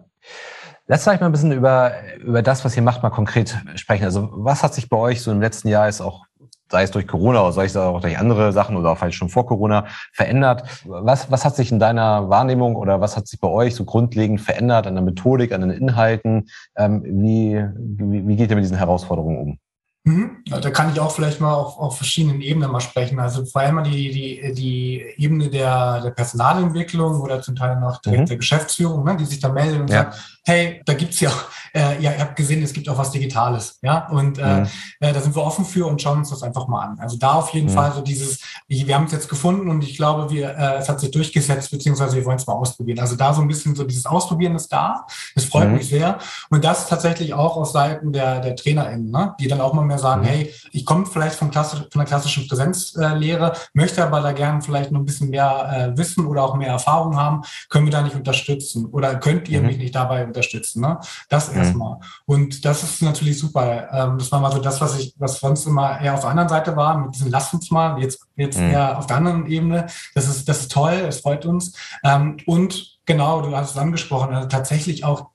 [0.87, 4.05] Lass vielleicht mal ein bisschen über, über das, was ihr macht, mal konkret sprechen.
[4.05, 6.27] Also was hat sich bei euch so im letzten Jahr ist auch
[6.73, 9.47] sei es durch Corona oder sei es auch durch andere Sachen oder vielleicht schon vor
[9.47, 10.65] Corona verändert.
[10.87, 14.41] Was, was hat sich in deiner Wahrnehmung oder was hat sich bei euch so grundlegend
[14.41, 16.49] verändert an der Methodik, an den Inhalten?
[16.77, 19.59] Ähm, wie, wie, wie geht ihr mit diesen Herausforderungen um?
[20.05, 20.39] Mhm.
[20.47, 23.21] Da kann ich auch vielleicht mal auf, auf verschiedenen Ebenen mal sprechen.
[23.21, 28.23] Also vor allem die, die, die Ebene der, der Personalentwicklung oder zum Teil noch direkt
[28.23, 28.27] mhm.
[28.27, 30.05] der Geschäftsführung, ne, die sich da meldet und ja.
[30.05, 31.31] sagt, hey, da gibt's ja,
[31.75, 34.69] äh, ja, ihr habt gesehen, es gibt auch was Digitales, ja, und äh, mhm.
[35.01, 36.99] äh, da sind wir offen für und schauen uns das einfach mal an.
[36.99, 37.75] Also da auf jeden mhm.
[37.75, 41.01] Fall so dieses, wir haben es jetzt gefunden und ich glaube, wir, äh, es hat
[41.01, 42.99] sich durchgesetzt, beziehungsweise wir wollen es mal ausprobieren.
[42.99, 45.75] Also da so ein bisschen so dieses Ausprobieren ist da, das freut mhm.
[45.75, 46.19] mich sehr
[46.51, 49.99] und das tatsächlich auch aus Seiten der, der TrainerInnen, ne, die dann auch mal mehr
[49.99, 50.27] sagen, mhm.
[50.27, 54.91] hey, ich komme vielleicht vom klassisch, von der klassischen Präsenzlehre, möchte aber da gerne vielleicht
[54.91, 58.17] noch ein bisschen mehr äh, Wissen oder auch mehr Erfahrung haben, können wir da nicht
[58.17, 59.67] unterstützen oder könnt ihr mhm.
[59.67, 60.81] mich nicht dabei unterstützen.
[60.81, 60.99] Ne?
[61.29, 61.59] Das mhm.
[61.59, 61.97] erstmal.
[62.27, 63.89] Und das ist natürlich super.
[63.93, 66.49] Ähm, das war mal so das, was ich, was sonst immer eher auf der anderen
[66.49, 68.71] Seite war, mit diesem Lass uns mal, jetzt, jetzt mhm.
[68.71, 69.87] eher auf der anderen Ebene.
[70.15, 71.73] Das ist, das ist toll, es freut uns.
[72.05, 75.33] Ähm, und genau, du hast es angesprochen, also tatsächlich auch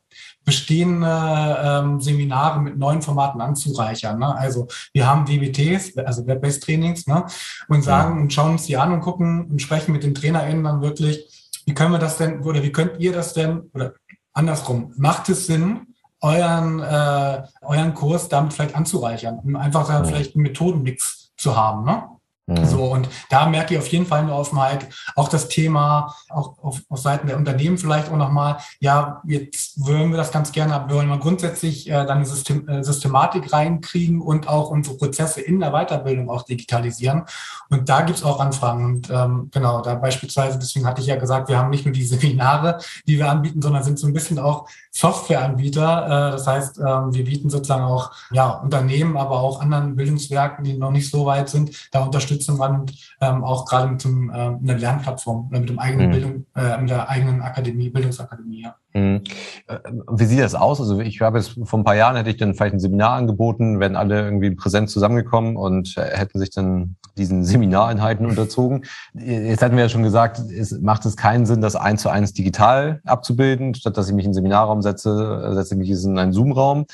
[0.47, 4.17] bestehende ähm, Seminare mit neuen Formaten anzureichern.
[4.17, 4.33] Ne?
[4.33, 7.25] Also wir haben WBTs, also Web-Based Trainings, ne?
[7.67, 8.21] und sagen ja.
[8.21, 11.27] und schauen uns die an und gucken und sprechen mit den TrainerInnen dann wirklich,
[11.65, 13.95] wie können wir das denn, oder wie könnt ihr das denn, oder
[14.37, 15.87] andersrum, macht es Sinn,
[16.21, 21.85] euren, äh, euren Kurs damit vielleicht anzureichern, um einfach da vielleicht einen Methodenmix zu haben.
[21.85, 22.03] Ne?
[22.47, 22.65] Mhm.
[22.65, 24.87] So, und da merke ich auf jeden Fall eine Offenheit.
[25.15, 30.11] Auch das Thema, auch auf, auf Seiten der Unternehmen vielleicht auch nochmal, ja, jetzt würden
[30.11, 34.21] wir das ganz gerne, wir wollen mal grundsätzlich äh, dann eine System, äh, Systematik reinkriegen
[34.21, 37.23] und auch unsere Prozesse in der Weiterbildung auch digitalisieren.
[37.69, 38.85] Und da gibt es auch Anfragen.
[38.85, 42.05] Und ähm, genau, da beispielsweise, deswegen hatte ich ja gesagt, wir haben nicht nur die
[42.05, 46.05] Seminare, die wir anbieten, sondern sind so ein bisschen auch Softwareanbieter.
[46.05, 50.77] Äh, das heißt, ähm, wir bieten sozusagen auch ja, Unternehmen, aber auch anderen Bildungswerken, die
[50.77, 54.33] noch nicht so weit sind, da Unterstützung an und ähm, auch gerade mit einem, äh,
[54.33, 56.11] einer Lernplattform oder mit dem eigenen mhm.
[56.11, 58.63] Bildung, äh, mit der eigenen Akademie, Bildungsakademie.
[58.63, 58.75] Ja.
[58.97, 59.21] Mhm.
[59.67, 59.77] Äh,
[60.11, 60.79] wie sieht das aus?
[60.79, 63.79] Also ich habe jetzt vor ein paar Jahren hätte ich dann vielleicht ein Seminar angeboten,
[63.79, 68.85] wären alle irgendwie präsent zusammengekommen und äh, hätten sich dann diesen Seminarinhalten unterzogen.
[69.13, 72.33] Jetzt hatten wir ja schon gesagt, es macht es keinen Sinn, das eins zu eins
[72.33, 76.33] digital abzubilden, statt dass ich mich in den Seminarraum setze, setze ich mich in einen
[76.33, 76.85] Zoom-Raum,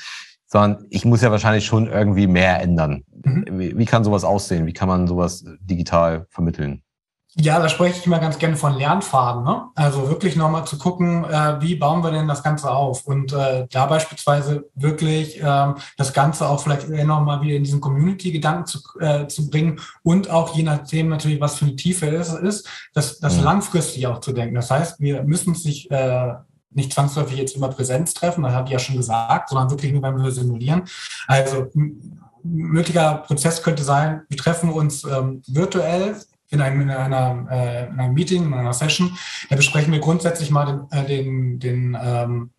[0.46, 3.04] sondern ich muss ja wahrscheinlich schon irgendwie mehr ändern.
[3.24, 3.44] Mhm.
[3.50, 4.66] Wie, wie kann sowas aussehen?
[4.66, 6.83] Wie kann man sowas digital vermitteln?
[7.36, 9.42] Ja, da spreche ich immer ganz gerne von Lernfaden.
[9.42, 9.64] Ne?
[9.74, 13.06] Also wirklich nochmal zu gucken, äh, wie bauen wir denn das Ganze auf?
[13.06, 18.66] Und äh, da beispielsweise wirklich ähm, das Ganze auch vielleicht nochmal wieder in diesen Community-Gedanken
[18.66, 22.68] zu, äh, zu bringen und auch je nachdem natürlich, was für eine Tiefe es ist,
[22.92, 23.44] das, das mhm.
[23.44, 24.54] langfristig auch zu denken.
[24.54, 26.34] Das heißt, wir müssen uns nicht äh,
[26.70, 30.02] nicht zwangsläufig jetzt immer Präsenz treffen, das habe ich ja schon gesagt, sondern wirklich nur,
[30.02, 30.82] wenn wir simulieren.
[31.28, 31.70] Also
[32.42, 36.16] möglicher Prozess könnte sein, wir treffen uns ähm, virtuell
[36.50, 39.16] in einem, in, einer, äh, in einem Meeting, in einer Session.
[39.50, 42.50] Da besprechen wir grundsätzlich mal den, äh, den, den, ähm,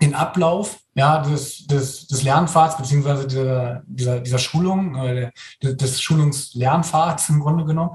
[0.00, 5.30] den Ablauf ja, des, des, des Lernpfads beziehungsweise dieser, dieser, dieser Schulung, äh,
[5.62, 7.92] des Schulungslernpfads im Grunde genommen.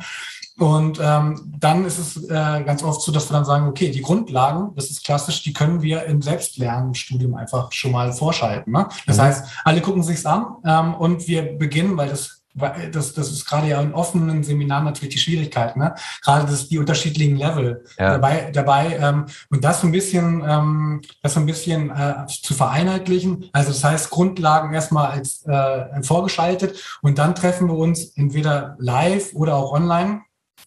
[0.60, 4.02] Und ähm, dann ist es äh, ganz oft so, dass wir dann sagen, okay, die
[4.02, 8.72] Grundlagen, das ist klassisch, die können wir im Selbstlernstudium einfach schon mal vorschalten.
[8.72, 8.88] Ne?
[9.08, 9.22] Das mhm.
[9.22, 13.68] heißt, alle gucken sich's an ähm, und wir beginnen, weil das das, das ist gerade
[13.68, 15.96] ja in offenen Seminaren natürlich die Schwierigkeit, ne?
[16.24, 18.12] Gerade das, die unterschiedlichen Level ja.
[18.12, 22.54] dabei, dabei ähm, und das so ein bisschen, ähm, das so ein bisschen äh, zu
[22.54, 23.50] vereinheitlichen.
[23.54, 29.34] Also das heißt Grundlagen erstmal als äh, vorgeschaltet und dann treffen wir uns entweder live
[29.34, 30.22] oder auch online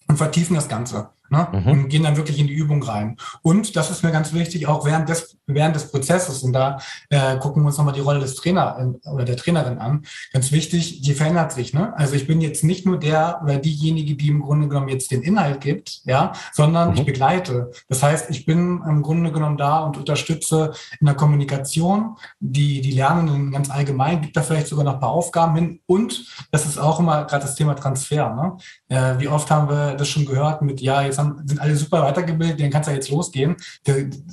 [0.08, 1.10] und vertiefen das Ganze.
[1.30, 1.48] Ne?
[1.52, 1.70] Mhm.
[1.70, 3.16] Und gehen dann wirklich in die Übung rein.
[3.42, 6.78] Und das ist mir ganz wichtig, auch während des, während des Prozesses, und da
[7.10, 10.52] äh, gucken wir uns nochmal die Rolle des Trainer äh, oder der Trainerin an, ganz
[10.52, 11.74] wichtig, die verändert sich.
[11.74, 11.92] Ne?
[11.96, 15.22] Also ich bin jetzt nicht nur der oder diejenige, die im Grunde genommen jetzt den
[15.22, 16.96] Inhalt gibt, ja, sondern mhm.
[16.96, 17.70] ich begleite.
[17.88, 22.92] Das heißt, ich bin im Grunde genommen da und unterstütze in der Kommunikation die, die
[22.92, 25.80] Lernenden ganz allgemein, gibt da vielleicht sogar noch ein paar Aufgaben hin.
[25.86, 28.34] Und das ist auch immer gerade das Thema Transfer.
[28.34, 28.56] Ne?
[28.88, 32.02] Äh, wie oft haben wir das schon gehört mit, ja, jetzt haben, sind alle super
[32.02, 33.56] weitergebildet, dann kann es ja jetzt losgehen.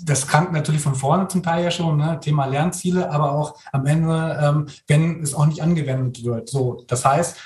[0.04, 2.20] Das krankt natürlich von vorne zum Teil ja schon, ne?
[2.22, 6.50] Thema Lernziele, aber auch am Ende, ähm, wenn es auch nicht angewendet wird.
[6.50, 7.38] So, das heißt,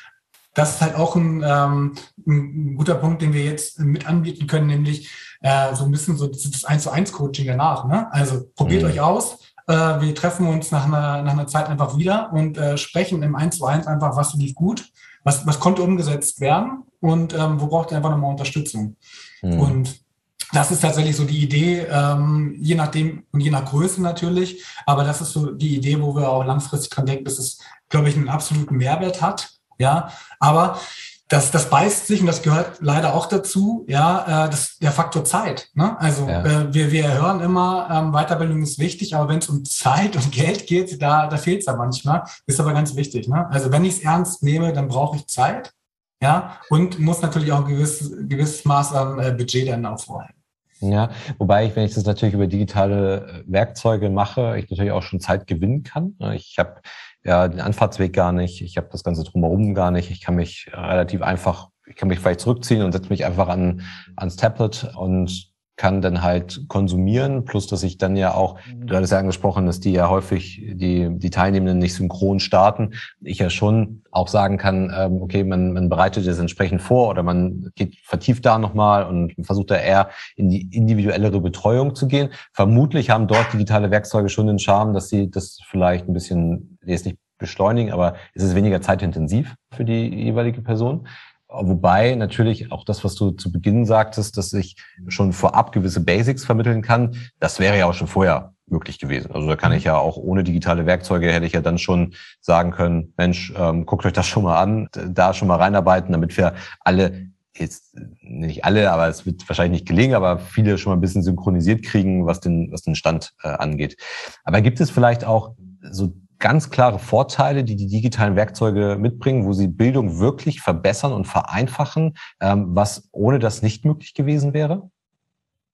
[0.54, 1.96] das ist halt auch ein, ähm,
[2.28, 5.10] ein guter Punkt, den wir jetzt mit anbieten können, nämlich
[5.42, 7.86] äh, so ein bisschen so das 1 zu 1 Coaching danach.
[7.86, 8.12] Ne?
[8.12, 8.90] Also probiert mhm.
[8.90, 9.40] euch aus.
[9.68, 13.36] Äh, wir treffen uns nach einer, nach einer Zeit einfach wieder und äh, sprechen im
[13.36, 14.86] 1 zu 1 einfach, was lief gut,
[15.24, 18.96] was, was konnte umgesetzt werden und ähm, wo braucht ihr einfach nochmal Unterstützung.
[19.42, 19.60] Mhm.
[19.60, 20.05] Und
[20.52, 25.04] das ist tatsächlich so die Idee, ähm, je nachdem und je nach Größe natürlich, aber
[25.04, 28.16] das ist so die Idee, wo wir auch langfristig dran denken, dass es, glaube ich,
[28.16, 29.50] einen absoluten Mehrwert hat.
[29.78, 30.80] Ja, aber
[31.28, 35.26] das, das beißt sich und das gehört leider auch dazu, ja, äh, das, der Faktor
[35.26, 35.70] Zeit.
[35.74, 36.00] Ne?
[36.00, 36.44] Also ja.
[36.44, 40.32] äh, wir, wir hören immer, ähm, Weiterbildung ist wichtig, aber wenn es um Zeit und
[40.32, 42.24] Geld geht, da, da fehlt es ja manchmal.
[42.46, 43.28] Ist aber ganz wichtig.
[43.28, 43.48] Ne?
[43.50, 45.74] Also wenn ich es ernst nehme, dann brauche ich Zeit.
[46.22, 50.36] Ja, und muss natürlich auch ein gewisses, gewisses Maß an äh, Budget dann vorhalten.
[50.80, 55.04] Ja, wobei ich, wenn ich das natürlich über digitale äh, Werkzeuge mache, ich natürlich auch
[55.04, 56.16] schon Zeit gewinnen kann.
[56.34, 56.82] Ich habe
[57.24, 60.12] ja den Anfahrtsweg gar nicht, ich habe das Ganze drumherum gar nicht.
[60.12, 63.82] Ich kann mich relativ einfach, ich kann mich vielleicht zurückziehen und setze mich einfach an
[64.16, 69.12] ans Tablet und kann dann halt konsumieren, plus dass ich dann ja auch, du hattest
[69.12, 72.94] ja angesprochen, dass die ja häufig die, die Teilnehmenden nicht synchron starten.
[73.22, 77.24] Ich ja schon auch sagen kann, ähm, okay, man, man bereitet das entsprechend vor oder
[77.24, 82.30] man geht vertieft da nochmal und versucht da eher in die individuellere Betreuung zu gehen.
[82.54, 87.06] Vermutlich haben dort digitale Werkzeuge schon den Charme, dass sie das vielleicht ein bisschen, jetzt
[87.06, 91.08] nicht beschleunigen, aber es ist weniger zeitintensiv für die jeweilige Person.
[91.48, 94.76] Wobei natürlich auch das, was du zu Beginn sagtest, dass ich
[95.08, 99.32] schon vorab gewisse Basics vermitteln kann, das wäre ja auch schon vorher möglich gewesen.
[99.32, 102.72] Also da kann ich ja auch ohne digitale Werkzeuge hätte ich ja dann schon sagen
[102.72, 106.56] können, Mensch, ähm, guckt euch das schon mal an, da schon mal reinarbeiten, damit wir
[106.80, 111.02] alle jetzt nicht alle, aber es wird wahrscheinlich nicht gelingen, aber viele schon mal ein
[111.02, 113.98] bisschen synchronisiert kriegen, was den, was den Stand äh, angeht.
[114.44, 119.54] Aber gibt es vielleicht auch so ganz klare Vorteile, die die digitalen Werkzeuge mitbringen, wo
[119.54, 124.90] sie Bildung wirklich verbessern und vereinfachen, ähm, was ohne das nicht möglich gewesen wäre?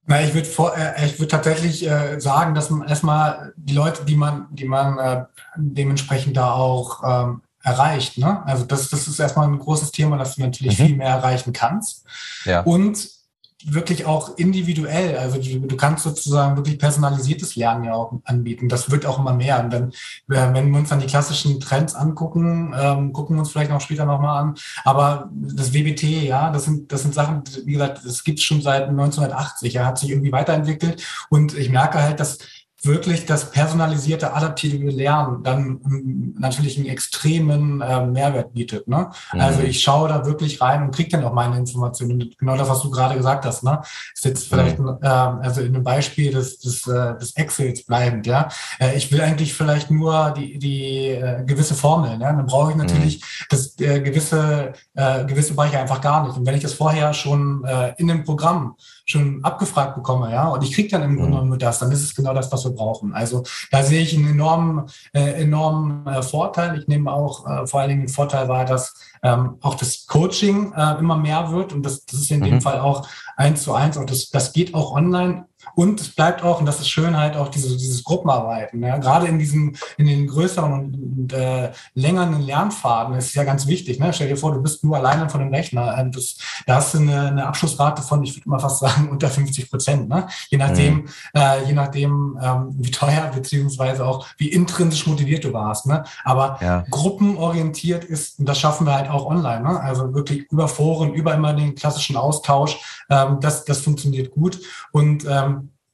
[0.06, 4.16] Na, ich würde äh, ich würde tatsächlich äh, sagen, dass man erstmal die Leute, die
[4.16, 8.18] man, die man äh, dementsprechend da auch ähm, erreicht.
[8.18, 8.44] Ne?
[8.46, 10.86] Also das, das ist erstmal ein großes Thema, dass du natürlich mhm.
[10.86, 12.06] viel mehr erreichen kannst.
[12.46, 12.62] Ja.
[12.62, 13.21] Und
[13.66, 15.18] wirklich auch individuell.
[15.18, 18.70] Also du, du, kannst sozusagen wirklich personalisiertes Lernen ja auch anbieten.
[18.70, 19.64] Das wird auch immer mehr.
[19.64, 19.90] Und dann,
[20.30, 23.82] äh, wenn wir uns dann die klassischen Trends angucken, ähm, gucken wir uns vielleicht noch
[23.82, 24.56] später nochmal an.
[24.84, 28.62] Aber das WBT, ja, das sind, das sind Sachen, wie gesagt, das gibt es schon
[28.62, 29.76] seit 1980.
[29.76, 31.04] Er ja, hat sich irgendwie weiterentwickelt.
[31.30, 32.40] Und ich merke halt, dass
[32.84, 38.88] wirklich das personalisierte, adaptive Lernen dann natürlich einen extremen äh, Mehrwert bietet.
[38.88, 39.12] Ne?
[39.34, 39.40] Mhm.
[39.40, 42.34] Also ich schaue da wirklich rein und kriege dann auch meine Informationen.
[42.38, 43.64] Genau das, was du gerade gesagt hast.
[43.64, 43.82] Ne?
[44.14, 44.98] Ist jetzt vielleicht mhm.
[45.02, 48.26] äh, also in einem Beispiel des, des, äh, des Excels bleibend.
[48.26, 52.18] Ja, äh, ich will eigentlich vielleicht nur die, die äh, gewisse Formel.
[52.18, 52.26] Ne?
[52.26, 53.46] Dann brauche ich natürlich mhm.
[53.50, 56.38] das äh, gewisse äh, gewisse Bereiche einfach gar nicht.
[56.38, 58.76] Und wenn ich das vorher schon äh, in dem Programm
[59.12, 61.32] schon abgefragt bekomme, ja, und ich kriege dann im Grunde mhm.
[61.32, 63.14] genommen nur das, dann ist es genau das, was wir brauchen.
[63.14, 66.80] Also da sehe ich einen enormen, äh, enormen äh, Vorteil.
[66.80, 70.74] Ich nehme auch äh, vor allen Dingen den Vorteil wahr, dass ähm, auch das Coaching
[70.74, 72.46] äh, immer mehr wird und das, das ist in mhm.
[72.46, 75.46] dem Fall auch eins zu eins und das, das geht auch online
[75.76, 78.84] und es bleibt auch, und das ist schön halt auch diese, dieses Gruppenarbeiten.
[78.84, 78.98] Ja?
[78.98, 83.68] Gerade in diesen, in den größeren und, und äh, längeren Lernfaden ist es ja ganz
[83.68, 84.00] wichtig.
[84.00, 84.12] Ne?
[84.14, 85.98] Stell dir vor, du bist nur alleine von dem Rechner.
[86.00, 89.30] Und das, da hast du eine, eine Abschlussrate von, ich würde mal fast sagen, unter
[89.30, 90.10] 50 Prozent.
[90.10, 90.28] Ne?
[90.50, 91.06] Je nachdem, mhm.
[91.34, 95.88] äh, je nachdem, ähm, wie teuer beziehungsweise auch wie intrinsisch motiviert du warst.
[95.88, 96.04] Ne?
[96.24, 96.84] Aber ja.
[96.90, 99.62] gruppenorientiert ist, und das schaffen wir halt auch online.
[99.62, 99.80] Ne?
[99.80, 102.80] Also wirklich über Foren, über immer den klassischen Austausch.
[103.10, 104.60] Ähm, das, das funktioniert gut.
[104.92, 105.51] Und ähm,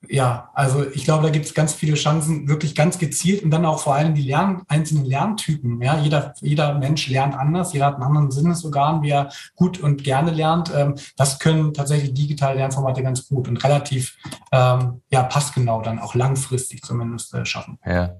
[0.07, 3.65] ja, also ich glaube, da gibt es ganz viele Chancen, wirklich ganz gezielt und dann
[3.65, 5.81] auch vor allem die Lern, einzelnen Lerntypen.
[5.81, 10.03] Ja, jeder, jeder Mensch lernt anders, jeder hat einen anderen Sinnesorgan, wie er gut und
[10.03, 10.71] gerne lernt.
[10.75, 14.17] Ähm, das können tatsächlich digitale Lernformate ganz gut und relativ
[14.51, 17.79] ähm, ja, passgenau dann auch langfristig zumindest äh, schaffen.
[17.85, 18.15] Ja.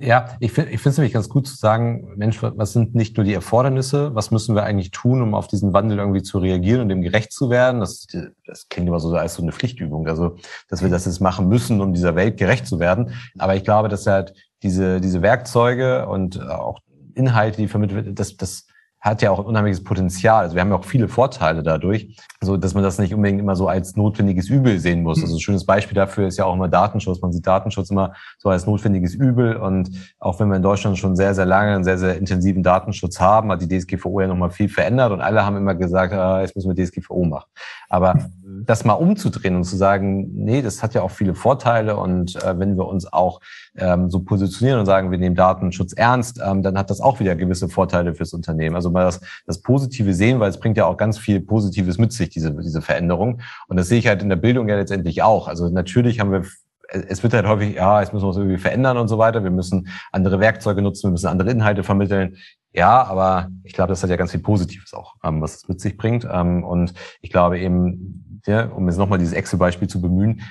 [0.00, 3.16] Ja, ich finde ich finde es nämlich ganz gut zu sagen, Mensch, was sind nicht
[3.16, 6.82] nur die Erfordernisse, was müssen wir eigentlich tun, um auf diesen Wandel irgendwie zu reagieren
[6.82, 7.80] und dem gerecht zu werden?
[7.80, 8.06] Das,
[8.46, 10.36] das klingt immer so als so eine Pflichtübung, also
[10.68, 13.12] dass wir das jetzt machen müssen, um dieser Welt gerecht zu werden.
[13.38, 16.80] Aber ich glaube, dass halt diese, diese Werkzeuge und auch
[17.14, 18.66] Inhalte, die vermittelt, das, das
[19.00, 20.44] hat ja auch ein unheimliches Potenzial.
[20.44, 23.54] Also wir haben ja auch viele Vorteile dadurch, so dass man das nicht unbedingt immer
[23.54, 25.22] so als notwendiges Übel sehen muss.
[25.22, 27.20] Also ein schönes Beispiel dafür ist ja auch immer Datenschutz.
[27.20, 29.56] Man sieht Datenschutz immer so als notwendiges Übel.
[29.56, 33.20] Und auch wenn wir in Deutschland schon sehr, sehr lange einen sehr, sehr intensiven Datenschutz
[33.20, 36.56] haben, hat die DSGVO ja nochmal viel verändert und alle haben immer gesagt, ah, jetzt
[36.56, 37.48] müssen wir DSGVO machen.
[37.88, 38.18] Aber
[38.64, 42.58] das mal umzudrehen und zu sagen, nee, das hat ja auch viele Vorteile und äh,
[42.58, 43.40] wenn wir uns auch
[43.76, 47.36] ähm, so positionieren und sagen, wir nehmen Datenschutz ernst, ähm, dann hat das auch wieder
[47.36, 48.76] gewisse Vorteile fürs Unternehmen.
[48.76, 52.12] Also mal das, das Positive sehen, weil es bringt ja auch ganz viel Positives mit
[52.12, 53.40] sich, diese, diese Veränderung.
[53.68, 55.48] Und das sehe ich halt in der Bildung ja letztendlich auch.
[55.48, 56.44] Also natürlich haben wir
[56.88, 59.42] es wird halt häufig, ja, jetzt müssen wir uns irgendwie verändern und so weiter.
[59.42, 62.36] Wir müssen andere Werkzeuge nutzen, wir müssen andere Inhalte vermitteln.
[62.72, 65.80] Ja, aber ich glaube, das hat ja ganz viel Positives auch, ähm, was es mit
[65.80, 66.28] sich bringt.
[66.30, 66.92] Ähm, und
[67.22, 70.42] ich glaube eben, ja, um jetzt nochmal dieses Excel-Beispiel zu bemühen,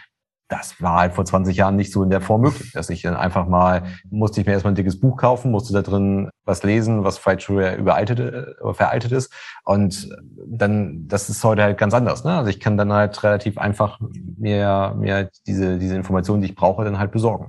[0.47, 3.15] das war halt vor 20 Jahren nicht so in der Form möglich, dass ich dann
[3.15, 7.03] einfach mal, musste ich mir erstmal ein dickes Buch kaufen, musste da drin was lesen,
[7.03, 9.33] was vielleicht schon überaltet, äh, veraltet ist.
[9.63, 10.09] Und
[10.45, 12.23] dann, das ist heute halt ganz anders.
[12.23, 12.37] Ne?
[12.37, 13.99] Also ich kann dann halt relativ einfach
[14.37, 17.47] mir, mir diese, diese Informationen, die ich brauche, dann halt besorgen.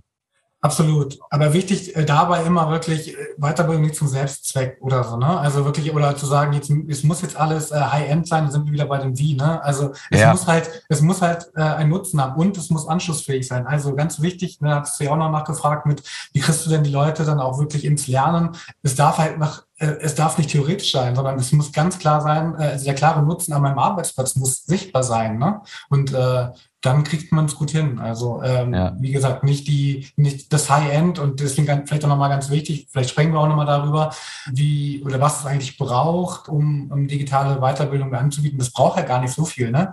[0.66, 1.18] Absolut.
[1.31, 5.38] Aber wichtig äh, dabei immer wirklich äh, Weiterbildung nicht zum Selbstzweck oder so, ne?
[5.38, 8.66] Also wirklich, oder zu sagen, jetzt, es muss jetzt alles äh, High-End sein, dann sind
[8.66, 9.62] wir wieder bei dem Wie, ne?
[9.62, 10.33] Also es ja.
[10.33, 13.66] muss halt, es muss halt äh, einen Nutzen haben und es muss anschlussfähig sein.
[13.66, 16.02] Also ganz wichtig, ne, hast du ja auch noch nachgefragt mit,
[16.33, 18.50] wie kriegst du denn die Leute dann auch wirklich ins Lernen?
[18.83, 22.57] Es darf halt nach es darf nicht theoretisch sein, sondern es muss ganz klar sein,
[22.57, 25.38] also der klare Nutzen an meinem Arbeitsplatz muss sichtbar sein.
[25.38, 25.61] Ne?
[25.90, 26.48] Und äh,
[26.87, 27.99] dann kriegt man es gut hin.
[27.99, 28.94] Also ähm, ja.
[28.99, 33.11] wie gesagt, nicht die, nicht das High-End und deswegen vielleicht auch nochmal ganz wichtig, vielleicht
[33.11, 34.14] sprechen wir auch nochmal darüber,
[34.53, 38.59] wie oder was es eigentlich braucht, um, um digitale Weiterbildung anzubieten.
[38.59, 39.90] Das braucht ja gar nicht so viel, ne?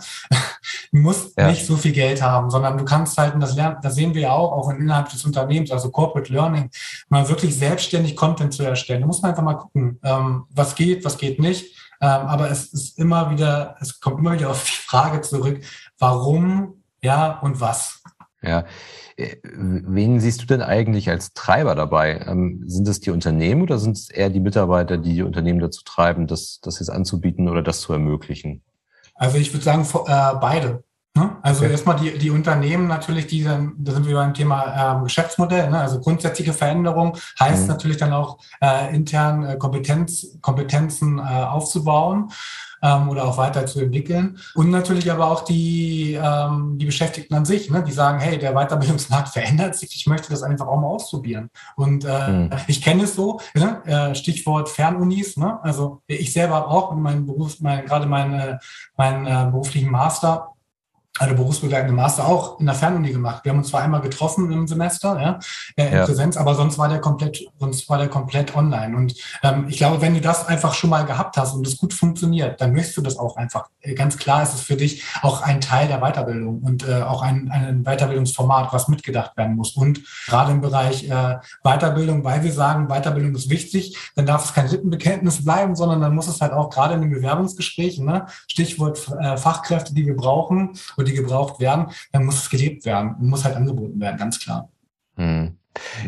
[0.92, 1.48] Du musst ja.
[1.48, 4.22] nicht so viel Geld haben, sondern du kannst halt, und das lernen, das sehen wir
[4.22, 6.70] ja auch, auch innerhalb des Unternehmens, also Corporate Learning,
[7.10, 9.02] mal wirklich selbstständig Content zu erstellen.
[9.02, 11.76] Da muss man einfach mal gucken, ähm, was geht, was geht nicht.
[12.00, 15.62] Ähm, aber es ist immer wieder, es kommt immer wieder auf die Frage zurück,
[15.98, 18.02] warum ja, und was?
[18.42, 18.66] Ja.
[19.16, 22.26] Äh, wen siehst du denn eigentlich als Treiber dabei?
[22.28, 25.84] Ähm, sind es die Unternehmen oder sind es eher die Mitarbeiter, die die Unternehmen dazu
[25.84, 28.64] treiben, das, das jetzt anzubieten oder das zu ermöglichen?
[29.16, 30.84] Also ich würde sagen, äh, beide.
[31.16, 31.38] Ne?
[31.44, 31.72] Also okay.
[31.72, 35.80] erstmal die, die Unternehmen natürlich, die dann, da sind wir beim Thema ähm, Geschäftsmodell, ne?
[35.80, 37.68] also grundsätzliche Veränderung heißt mhm.
[37.68, 42.32] natürlich dann auch äh, intern äh, Kompetenz, Kompetenzen äh, aufzubauen
[42.84, 44.38] ähm, oder auch weiterzuentwickeln.
[44.54, 47.84] Und natürlich aber auch die, ähm, die Beschäftigten an sich, ne?
[47.84, 51.50] die sagen, hey, der Weiterbildungsmarkt verändert sich, ich möchte das einfach auch mal ausprobieren.
[51.76, 52.50] Und äh, mhm.
[52.68, 53.82] ich kenne es so, ne?
[53.86, 55.60] Äh, Stichwort Fernunis, ne?
[55.64, 58.60] also ich selber habe auch in meinem Beruf, mein, gerade meine,
[58.98, 60.53] meinen äh, beruflichen Master
[61.20, 63.44] eine berufsbegleitende Master auch in der Fernuni gemacht.
[63.44, 65.40] Wir haben uns zwar einmal getroffen im Semester, ja,
[65.76, 66.06] äh, in ja.
[66.06, 68.98] Präsenz, aber sonst war der komplett, sonst war der komplett online.
[68.98, 71.94] Und ähm, ich glaube, wenn du das einfach schon mal gehabt hast und es gut
[71.94, 73.70] funktioniert, dann möchtest du das auch einfach.
[73.82, 77.22] Äh, ganz klar ist es für dich auch ein Teil der Weiterbildung und äh, auch
[77.22, 79.76] ein, ein Weiterbildungsformat, was mitgedacht werden muss.
[79.76, 84.54] Und gerade im Bereich äh, Weiterbildung, weil wir sagen, Weiterbildung ist wichtig, dann darf es
[84.54, 89.08] kein Lippenbekenntnis bleiben, sondern dann muss es halt auch gerade in den Bewerbungsgesprächen, ne, Stichwort
[89.22, 90.74] äh, Fachkräfte, die wir brauchen
[91.04, 94.40] und die gebraucht werden, dann muss es gelebt werden und muss halt angeboten werden, ganz
[94.40, 94.70] klar.
[95.16, 95.58] Hm.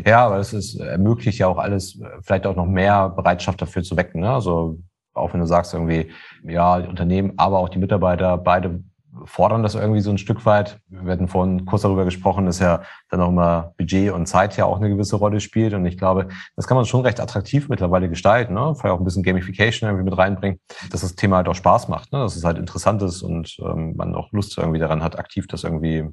[0.04, 3.96] Ja, aber es ist, ermöglicht ja auch alles, vielleicht auch noch mehr Bereitschaft dafür zu
[3.96, 4.20] wecken.
[4.20, 4.30] Ne?
[4.30, 4.78] Also
[5.12, 6.10] auch wenn du sagst irgendwie,
[6.44, 8.82] ja, Unternehmen, aber auch die Mitarbeiter, beide
[9.26, 10.80] fordern das irgendwie so ein Stück weit.
[10.88, 14.64] Wir hatten vorhin kurz darüber gesprochen, dass ja dann auch immer Budget und Zeit ja
[14.64, 15.74] auch eine gewisse Rolle spielt.
[15.74, 18.54] Und ich glaube, das kann man schon recht attraktiv mittlerweile gestalten.
[18.54, 18.74] Ne?
[18.74, 20.60] Vielleicht auch ein bisschen Gamification irgendwie mit reinbringen,
[20.90, 22.20] dass das Thema halt auch Spaß macht, ne?
[22.20, 25.64] dass es halt interessant ist und ähm, man auch Lust irgendwie daran hat, aktiv das
[25.64, 26.08] irgendwie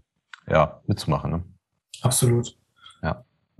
[0.47, 1.31] ja, mitzumachen.
[1.31, 1.43] Ne?
[2.01, 2.57] Absolut.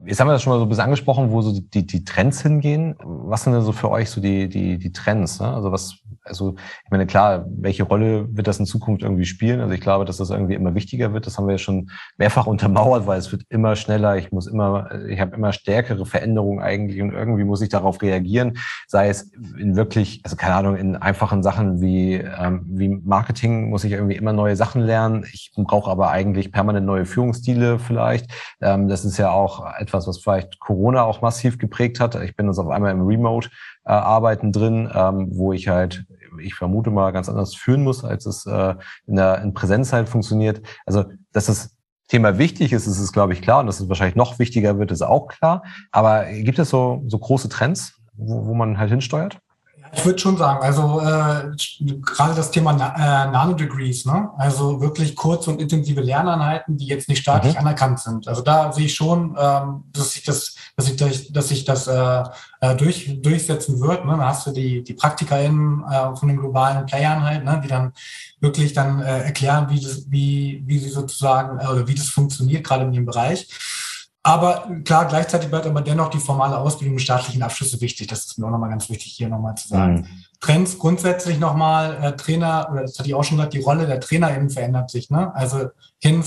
[0.05, 2.41] Jetzt haben wir das schon mal so ein bisschen angesprochen, wo so die, die Trends
[2.41, 2.95] hingehen.
[3.03, 5.39] Was sind denn so für euch so die, die, die Trends?
[5.39, 5.47] Ne?
[5.47, 9.61] Also was, also ich meine, klar, welche Rolle wird das in Zukunft irgendwie spielen?
[9.61, 11.25] Also ich glaube, dass das irgendwie immer wichtiger wird.
[11.25, 14.17] Das haben wir ja schon mehrfach untermauert, weil es wird immer schneller.
[14.17, 18.57] Ich muss immer, ich habe immer stärkere Veränderungen eigentlich und irgendwie muss ich darauf reagieren.
[18.87, 23.83] Sei es in wirklich, also keine Ahnung, in einfachen Sachen wie, ähm, wie Marketing muss
[23.85, 25.25] ich irgendwie immer neue Sachen lernen.
[25.31, 28.31] Ich brauche aber eigentlich permanent neue Führungsstile vielleicht.
[28.61, 32.15] Ähm, das ist ja auch etwas, was vielleicht Corona auch massiv geprägt hat.
[32.15, 33.49] Ich bin jetzt auf einmal im Remote
[33.85, 36.05] äh, drin, ähm, wo ich halt,
[36.41, 38.75] ich vermute mal, ganz anders führen muss, als es äh,
[39.07, 40.61] in der in Präsenz halt funktioniert.
[40.85, 41.75] Also, dass das
[42.07, 43.59] Thema wichtig ist, ist es, glaube ich, klar.
[43.59, 45.63] Und dass es wahrscheinlich noch wichtiger wird, ist auch klar.
[45.91, 49.39] Aber gibt es so, so große Trends, wo, wo man halt hinsteuert?
[49.95, 51.51] Ich würde schon sagen, also äh,
[52.01, 54.31] gerade das Thema Na äh, Nanodegrees, ne?
[54.37, 57.59] also wirklich kurze und intensive Lerneinheiten, die jetzt nicht staatlich mhm.
[57.59, 58.27] anerkannt sind.
[58.27, 62.23] Also da sehe ich schon, ähm, dass sich das, dass sich, dass sich das äh,
[62.61, 64.05] äh, durch, durchsetzen wird.
[64.05, 64.17] Ne?
[64.17, 67.61] Da hast du die, die PraktikerInnen äh, von den globalen Playern halt, ne?
[67.63, 67.93] die dann
[68.39, 72.65] wirklich dann äh, erklären, wie das, wie, wie sie sozusagen, äh, oder wie das funktioniert,
[72.65, 73.47] gerade in dem Bereich.
[74.25, 78.07] Aber klar, gleichzeitig bleibt aber dennoch die formale Ausbildung mit staatlichen Abschlüsse wichtig.
[78.07, 79.95] Das ist mir auch nochmal ganz wichtig, hier nochmal zu sagen.
[79.95, 80.07] Mhm.
[80.39, 83.99] Trends grundsätzlich nochmal, äh, Trainer, oder das hatte ich auch schon gesagt, die Rolle der
[83.99, 85.09] TrainerInnen verändert sich.
[85.09, 85.35] Ne?
[85.35, 85.69] Also
[85.99, 86.23] hin,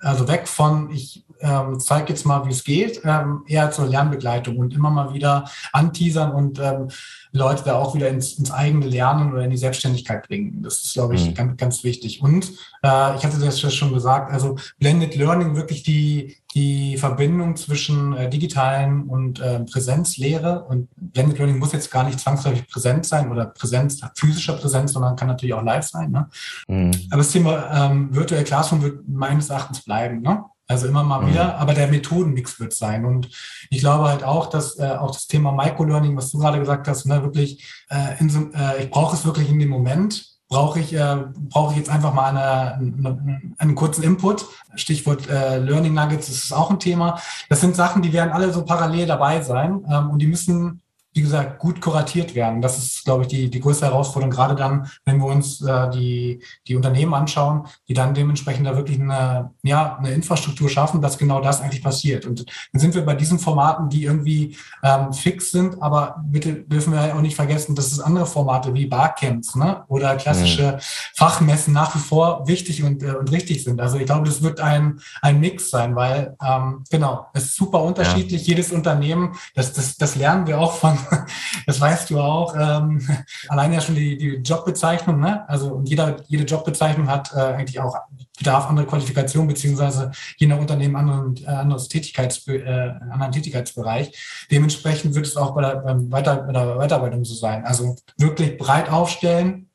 [0.00, 4.56] also weg von, ich ähm, zeige jetzt mal, wie es geht, ähm, eher zur Lernbegleitung
[4.56, 6.88] und immer mal wieder anteasern und ähm,
[7.32, 10.62] Leute da auch wieder ins, ins eigene Lernen oder in die Selbstständigkeit bringen.
[10.62, 11.34] Das ist, glaube ich, mhm.
[11.34, 12.22] ganz, ganz wichtig.
[12.22, 12.50] Und
[12.82, 18.28] äh, ich hatte das schon gesagt, also Blended Learning wirklich die, die Verbindung zwischen äh,
[18.28, 20.64] digitalen und äh, Präsenzlehre.
[20.64, 25.14] Und Blended Learning muss jetzt gar nicht zwangsläufig präsent sein oder Präsenz, physischer Präsenz, sondern
[25.14, 26.10] kann natürlich auch live sein.
[26.10, 26.28] Ne?
[26.66, 26.90] Mhm.
[27.10, 30.22] Aber das Thema ähm, Virtual Classroom wird meines Erachtens bleiben.
[30.22, 30.44] Ne?
[30.66, 31.30] Also immer mal mhm.
[31.30, 33.04] wieder, aber der Methodenmix wird sein.
[33.04, 33.28] Und
[33.70, 37.06] ich glaube halt auch, dass äh, auch das Thema Microlearning, was du gerade gesagt hast,
[37.06, 40.92] ne, wirklich, äh, in so, äh, ich brauche es wirklich in dem Moment, brauche ich,
[40.92, 41.16] äh,
[41.48, 44.44] brauche ich jetzt einfach mal eine, eine, einen kurzen Input.
[44.74, 47.18] Stichwort äh, Learning Nuggets, das ist auch ein Thema.
[47.48, 50.82] Das sind Sachen, die werden alle so parallel dabei sein ähm, und die müssen
[51.12, 52.62] wie gesagt, gut kuratiert werden.
[52.62, 56.42] Das ist, glaube ich, die, die größte Herausforderung, gerade dann, wenn wir uns äh, die,
[56.68, 61.40] die Unternehmen anschauen, die dann dementsprechend da wirklich eine, ja, eine Infrastruktur schaffen, dass genau
[61.40, 62.26] das eigentlich passiert.
[62.26, 66.92] Und dann sind wir bei diesen Formaten, die irgendwie ähm, fix sind, aber bitte dürfen
[66.92, 70.80] wir auch nicht vergessen, dass es andere Formate wie Barcamps ne, oder klassische mhm.
[71.16, 73.80] Fachmessen nach wie vor wichtig und, äh, und richtig sind.
[73.80, 77.82] Also ich glaube, das wird ein, ein Mix sein, weil ähm, genau, es ist super
[77.82, 78.54] unterschiedlich, ja.
[78.54, 80.99] jedes Unternehmen, das, das, das lernen wir auch von
[81.66, 82.54] das weißt du auch.
[82.58, 83.06] Ähm,
[83.48, 85.48] allein ja schon die, die Jobbezeichnung, ne?
[85.48, 87.96] Also und jeder, jede Jobbezeichnung hat äh, eigentlich auch
[88.38, 94.46] bedarf andere Qualifikation beziehungsweise je nach Unternehmen anderen, äh, anderes Tätigkeits, äh, anderen Tätigkeitsbereich.
[94.50, 97.64] Dementsprechend wird es auch bei der, beim Weiter, bei der Weiterarbeitung so sein.
[97.64, 99.68] Also wirklich breit aufstellen.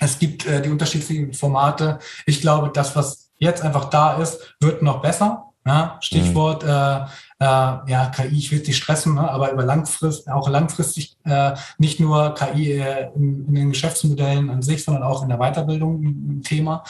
[0.00, 1.98] Es gibt äh, die unterschiedlichen Formate.
[2.26, 5.44] Ich glaube, das, was jetzt einfach da ist, wird noch besser.
[5.64, 5.92] Ne?
[6.00, 6.70] Stichwort mhm.
[6.70, 7.06] äh,
[7.40, 9.30] äh, ja, KI, ich will dich stressen, ne?
[9.30, 14.62] aber über langfristig, auch langfristig äh, nicht nur KI äh, in, in, den Geschäftsmodellen an
[14.62, 16.82] sich, sondern auch in der Weiterbildung ein Thema.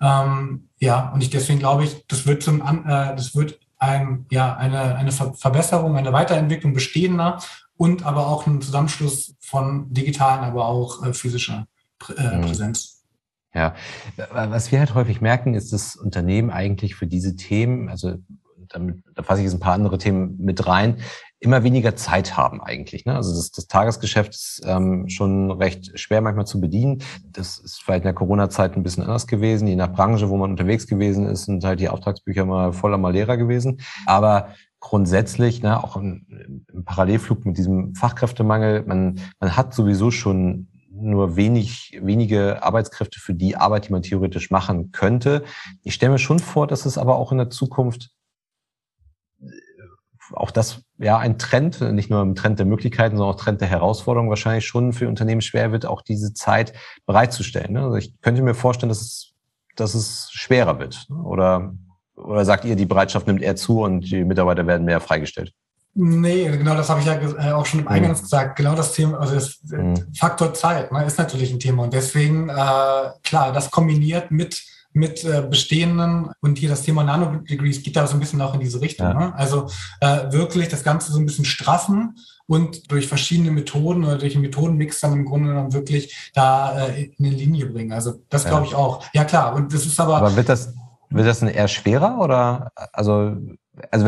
[0.00, 4.56] Ähm, ja, und ich deswegen glaube ich, das wird zum, äh, das wird ein, ja,
[4.56, 7.38] eine, eine Verbesserung, eine Weiterentwicklung bestehender
[7.76, 11.66] und aber auch ein Zusammenschluss von digitalen, aber auch äh, physischer
[12.16, 12.42] äh, mhm.
[12.42, 13.02] Präsenz.
[13.54, 13.74] Ja,
[14.32, 18.14] was wir halt häufig merken, ist, dass Unternehmen eigentlich für diese Themen, also
[18.72, 20.96] damit, da fasse ich jetzt ein paar andere Themen mit rein,
[21.42, 23.04] immer weniger Zeit haben eigentlich.
[23.04, 23.16] Ne?
[23.16, 27.02] Also das, das Tagesgeschäft ist ähm, schon recht schwer manchmal zu bedienen.
[27.24, 29.66] Das ist vielleicht in der Corona-Zeit ein bisschen anders gewesen.
[29.66, 33.12] Je nach Branche, wo man unterwegs gewesen ist, sind halt die Auftragsbücher mal voller mal
[33.12, 33.80] leerer gewesen.
[34.06, 40.68] Aber grundsätzlich, ne, auch im, im Parallelflug mit diesem Fachkräftemangel, man, man hat sowieso schon
[40.94, 45.42] nur wenig, wenige Arbeitskräfte für die Arbeit, die man theoretisch machen könnte.
[45.82, 48.10] Ich stelle mir schon vor, dass es aber auch in der Zukunft
[50.34, 53.68] auch das ja ein Trend, nicht nur ein Trend der Möglichkeiten, sondern auch Trend der
[53.68, 56.72] Herausforderungen wahrscheinlich schon für Unternehmen schwer wird, auch diese Zeit
[57.06, 57.72] bereitzustellen.
[57.72, 57.82] Ne?
[57.82, 59.32] Also ich könnte mir vorstellen, dass es,
[59.76, 61.06] dass es schwerer wird.
[61.08, 61.16] Ne?
[61.16, 61.74] Oder,
[62.14, 65.52] oder sagt ihr, die Bereitschaft nimmt eher zu und die Mitarbeiter werden mehr freigestellt?
[65.94, 68.24] Nee, genau das habe ich ja äh, auch schon im Eingangs mhm.
[68.24, 68.56] gesagt.
[68.56, 69.94] Genau das Thema, also das mhm.
[70.16, 71.82] Faktor Zeit ne, ist natürlich ein Thema.
[71.82, 74.62] Und deswegen, äh, klar, das kombiniert mit
[74.92, 78.60] mit äh, bestehenden und hier das Thema Nanodegrees geht da so ein bisschen auch in
[78.60, 79.06] diese Richtung.
[79.06, 79.14] Ja.
[79.14, 79.34] Ne?
[79.34, 79.68] Also
[80.00, 82.16] äh, wirklich das Ganze so ein bisschen straffen
[82.46, 87.04] und durch verschiedene Methoden oder durch einen Methodenmix dann im Grunde genommen wirklich da äh,
[87.04, 87.92] in eine Linie bringen.
[87.92, 89.04] Also das glaube ich auch.
[89.14, 90.16] Ja klar, und das ist aber.
[90.16, 90.74] Aber wird das,
[91.10, 93.36] wird das eher schwerer oder also
[93.90, 94.06] also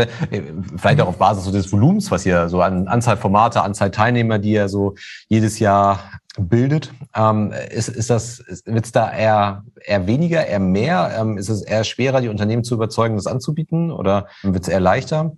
[0.76, 4.38] vielleicht auch auf Basis so des Volumens, was ihr so an Anzahl Formate, Anzahl Teilnehmer,
[4.38, 4.94] die ihr so
[5.28, 6.00] jedes Jahr
[6.38, 6.92] bildet.
[7.14, 11.14] Ähm, ist, ist das, wird es da eher, eher weniger, eher mehr?
[11.18, 14.80] Ähm, ist es eher schwerer, die Unternehmen zu überzeugen, das anzubieten oder wird es eher
[14.80, 15.32] leichter?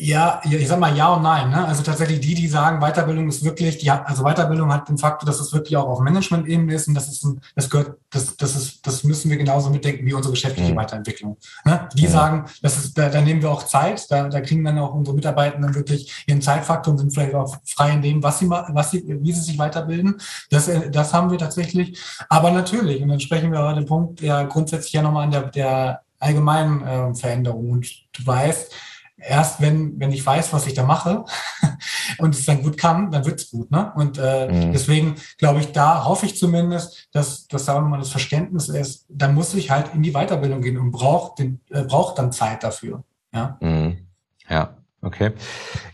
[0.00, 1.50] Ja, ich sag mal ja und nein.
[1.50, 1.66] Ne?
[1.66, 5.26] Also tatsächlich die, die sagen, Weiterbildung ist wirklich, die hat, also Weiterbildung hat den Faktor,
[5.26, 8.56] dass es wirklich auch auf Management-Ebene ist und das ist ein, das gehört, das, das
[8.56, 10.76] ist, das müssen wir genauso mitdenken wie unsere geschäftliche mhm.
[10.76, 11.36] Weiterentwicklung.
[11.64, 11.88] Ne?
[11.94, 12.10] Die ja.
[12.10, 15.16] sagen, das ist, da, da nehmen wir auch Zeit, da, da kriegen dann auch unsere
[15.16, 19.04] Mitarbeitenden wirklich ihren Zeitfaktor und sind vielleicht auch frei in dem, was sie, was sie,
[19.06, 20.20] wie sie sich weiterbilden.
[20.50, 21.98] Das, das haben wir tatsächlich.
[22.28, 25.42] Aber natürlich, und dann sprechen wir über den Punkt ja grundsätzlich ja nochmal an der,
[25.42, 27.70] der allgemeinen äh, Veränderung.
[27.70, 28.72] Und du weißt,
[29.18, 31.24] erst wenn, wenn ich weiß, was ich da mache
[32.18, 33.70] und es dann gut kann, dann wird's gut.
[33.70, 33.92] Ne?
[33.94, 34.72] Und äh, mhm.
[34.72, 39.34] deswegen glaube ich, da hoffe ich zumindest, dass, dass wir mal das Verständnis ist, dann
[39.34, 43.04] muss ich halt in die Weiterbildung gehen und braucht den, äh, braucht dann Zeit dafür.
[43.32, 43.58] Ja.
[43.60, 44.06] Mhm.
[44.48, 44.76] Ja.
[45.00, 45.30] Okay.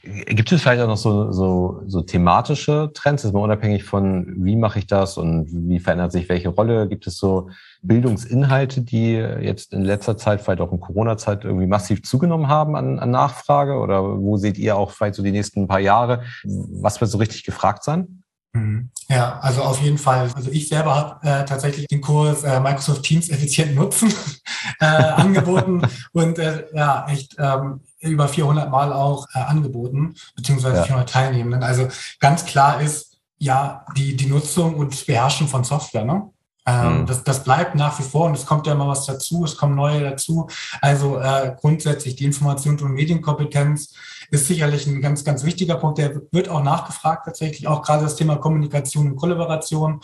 [0.02, 4.56] Gibt es vielleicht auch noch so, so, so thematische Trends, ist mal unabhängig von, wie
[4.56, 6.88] mache ich das und wie verändert sich welche Rolle?
[6.88, 7.50] Gibt es so
[7.82, 12.98] Bildungsinhalte, die jetzt in letzter Zeit, vielleicht auch in Corona-Zeit irgendwie massiv zugenommen haben an,
[12.98, 13.74] an Nachfrage?
[13.74, 16.22] Oder wo seht ihr auch vielleicht so die nächsten paar Jahre?
[16.44, 18.22] Was wird so richtig gefragt sein?
[18.54, 18.88] Mhm.
[19.10, 20.30] Ja, also auf jeden Fall.
[20.34, 24.14] Also ich selber habe äh, tatsächlich den Kurs äh, Microsoft Teams effizient nutzen
[24.80, 25.82] äh, angeboten
[26.12, 30.82] und äh, ja, echt ähm, über 400 Mal auch äh, angeboten, beziehungsweise ja.
[30.84, 31.62] 400 Teilnehmenden.
[31.62, 31.88] Also
[32.20, 36.04] ganz klar ist ja die, die Nutzung und Beherrschen von Software.
[36.04, 36.30] Ne?
[36.66, 37.06] Ähm, mhm.
[37.06, 39.74] das, das bleibt nach wie vor und es kommt ja immer was dazu, es kommen
[39.74, 40.48] neue dazu.
[40.80, 43.94] Also äh, grundsätzlich die Informations- und Medienkompetenz
[44.30, 45.98] ist sicherlich ein ganz, ganz wichtiger Punkt.
[45.98, 50.00] Der wird auch nachgefragt tatsächlich, auch gerade das Thema Kommunikation und Kollaboration.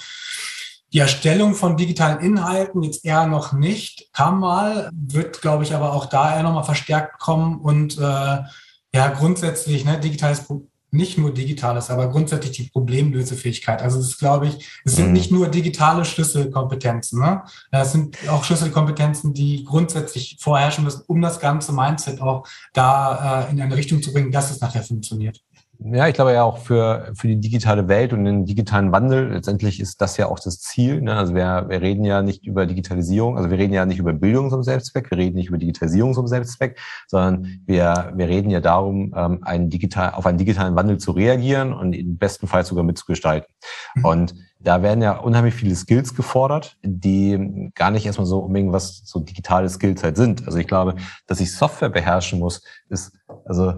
[0.93, 5.93] Die Erstellung von digitalen Inhalten jetzt eher noch nicht, kam mal, wird, glaube ich, aber
[5.93, 8.39] auch da eher nochmal verstärkt kommen und äh,
[8.93, 10.47] ja, grundsätzlich, ne, digitales
[10.93, 13.81] nicht nur digitales, aber grundsätzlich die Problemlösefähigkeit.
[13.83, 15.13] Also das ist, glaube ich, es sind mhm.
[15.13, 17.21] nicht nur digitale Schlüsselkompetenzen.
[17.21, 17.43] Ne?
[17.71, 23.51] Es sind auch Schlüsselkompetenzen, die grundsätzlich vorherrschen müssen, um das ganze Mindset auch da äh,
[23.51, 25.41] in eine Richtung zu bringen, dass es nachher funktioniert.
[25.83, 29.81] Ja, ich glaube ja auch für, für die digitale Welt und den digitalen Wandel, letztendlich
[29.81, 31.01] ist das ja auch das Ziel.
[31.01, 31.15] Ne?
[31.15, 34.51] Also wir, wir reden ja nicht über Digitalisierung, also wir reden ja nicht über Bildung
[34.51, 39.15] zum Selbstzweck, wir reden nicht über Digitalisierung zum Selbstzweck, sondern wir, wir reden ja darum,
[39.17, 43.49] ähm, einen digital, auf einen digitalen Wandel zu reagieren und im besten Fall sogar mitzugestalten.
[43.95, 44.05] Mhm.
[44.05, 49.01] Und da werden ja unheimlich viele Skills gefordert, die gar nicht erstmal so unbedingt was
[49.07, 50.47] so digitale Skills halt sind.
[50.47, 53.13] Also ich glaube, dass ich Software beherrschen muss, ist,
[53.47, 53.73] also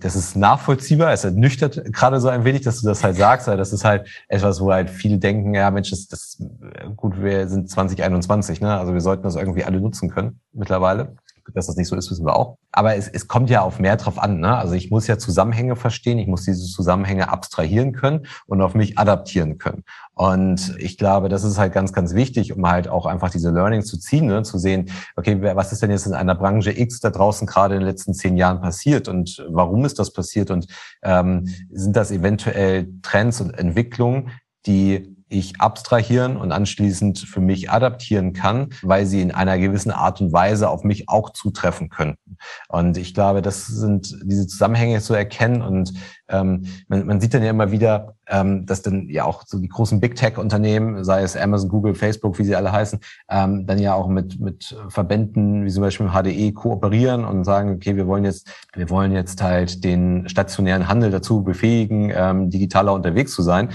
[0.00, 3.56] das ist nachvollziehbar, es ernüchtert gerade so ein wenig, dass du das halt sagst, weil
[3.56, 6.42] das ist halt etwas, wo halt viele denken, ja Mensch, das, das
[6.96, 8.78] gut, wir sind 2021, ne?
[8.78, 11.16] Also wir sollten das irgendwie alle nutzen können mittlerweile.
[11.52, 12.56] Dass das nicht so ist, wissen wir auch.
[12.72, 14.40] Aber es, es kommt ja auf mehr drauf an.
[14.40, 14.56] Ne?
[14.56, 18.98] Also ich muss ja Zusammenhänge verstehen, ich muss diese Zusammenhänge abstrahieren können und auf mich
[18.98, 19.84] adaptieren können.
[20.14, 23.86] Und ich glaube, das ist halt ganz, ganz wichtig, um halt auch einfach diese Learnings
[23.86, 24.42] zu ziehen, ne?
[24.42, 27.80] zu sehen, okay, was ist denn jetzt in einer Branche X da draußen gerade in
[27.80, 30.66] den letzten zehn Jahren passiert und warum ist das passiert und
[31.02, 34.30] ähm, sind das eventuell Trends und Entwicklungen,
[34.66, 40.20] die ich abstrahieren und anschließend für mich adaptieren kann, weil sie in einer gewissen Art
[40.20, 42.36] und Weise auf mich auch zutreffen könnten.
[42.68, 45.92] Und ich glaube, das sind diese Zusammenhänge zu erkennen und
[46.28, 49.68] ähm, man, man sieht dann ja immer wieder, ähm, dass dann ja auch so die
[49.68, 53.94] großen Big Tech-Unternehmen, sei es Amazon, Google, Facebook, wie sie alle heißen, ähm, dann ja
[53.94, 58.48] auch mit mit Verbänden wie zum Beispiel HDE kooperieren und sagen, okay, wir wollen jetzt
[58.74, 63.70] wir wollen jetzt halt den stationären Handel dazu befähigen, ähm, digitaler unterwegs zu sein.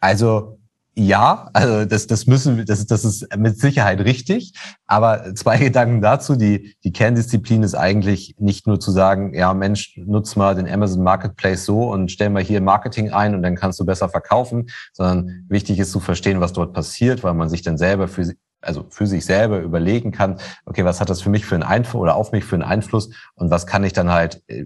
[0.00, 0.53] Also
[0.96, 4.54] ja, also das, das müssen wir, das, das ist mit Sicherheit richtig.
[4.86, 6.36] Aber zwei Gedanken dazu.
[6.36, 11.02] Die, die Kerndisziplin ist eigentlich nicht nur zu sagen, ja Mensch, nutz mal den Amazon
[11.02, 15.44] Marketplace so und stell mal hier Marketing ein und dann kannst du besser verkaufen, sondern
[15.48, 19.06] wichtig ist zu verstehen, was dort passiert, weil man sich dann selber für also für
[19.06, 22.32] sich selber überlegen kann, okay, was hat das für mich für einen Einfluss oder auf
[22.32, 24.64] mich für einen Einfluss und was kann ich dann halt äh,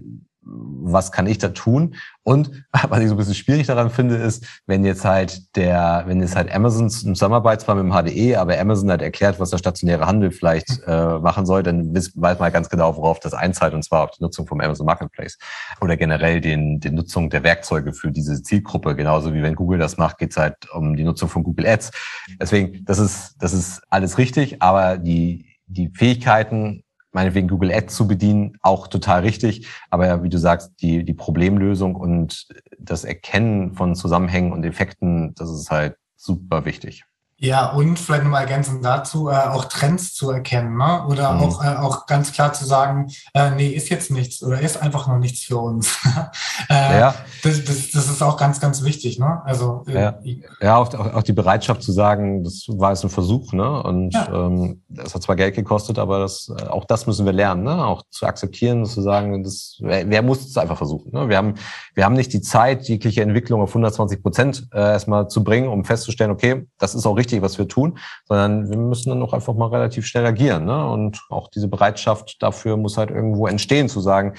[0.51, 1.95] was kann ich da tun?
[2.23, 2.51] Und
[2.89, 6.35] was ich so ein bisschen schwierig daran finde, ist, wenn jetzt halt der, wenn jetzt
[6.35, 10.05] halt Amazon im Zusammenarbeit zwar mit dem HDE, aber Amazon hat erklärt, was der stationäre
[10.05, 10.83] Handel vielleicht hm.
[10.87, 14.11] äh, machen soll, dann weiß man halt ganz genau, worauf das einzahlt, und zwar auf
[14.11, 15.37] die Nutzung vom Amazon Marketplace
[15.81, 18.95] oder generell den, die Nutzung der Werkzeuge für diese Zielgruppe.
[18.95, 21.91] Genauso wie wenn Google das macht, geht es halt um die Nutzung von Google Ads.
[22.39, 28.07] Deswegen, das ist, das ist alles richtig, aber die, die Fähigkeiten meinetwegen Google Ads zu
[28.07, 29.67] bedienen, auch total richtig.
[29.89, 32.47] Aber ja, wie du sagst, die, die Problemlösung und
[32.77, 37.05] das Erkennen von Zusammenhängen und Effekten, das ist halt super wichtig.
[37.41, 41.05] Ja, und vielleicht nochmal ergänzend dazu, äh, auch Trends zu erkennen, ne?
[41.07, 41.41] oder mhm.
[41.41, 45.07] auch, äh, auch ganz klar zu sagen, äh, nee, ist jetzt nichts oder ist einfach
[45.07, 45.97] noch nichts für uns.
[46.69, 47.15] äh, ja.
[47.41, 49.19] Das, das, das ist auch ganz, ganz wichtig.
[49.19, 49.41] Ne?
[49.45, 50.19] Also, äh, ja,
[50.61, 53.83] ja auch, auch die Bereitschaft zu sagen, das war jetzt ein Versuch ne?
[53.83, 54.27] und ja.
[54.27, 57.85] ähm, das hat zwar Geld gekostet, aber das, äh, auch das müssen wir lernen, ne?
[57.85, 61.13] auch zu akzeptieren, zu sagen, das, wer, wer muss es einfach versuchen.
[61.13, 61.29] Ne?
[61.29, 61.53] Wir, haben,
[61.95, 65.85] wir haben nicht die Zeit, jegliche Entwicklung auf 120 Prozent äh, erstmal zu bringen, um
[65.85, 69.33] festzustellen, okay, das ist auch richtig richtig, was wir tun, sondern wir müssen dann auch
[69.33, 70.65] einfach mal relativ schnell agieren.
[70.65, 70.89] Ne?
[70.89, 74.33] Und auch diese Bereitschaft dafür muss halt irgendwo entstehen, zu sagen,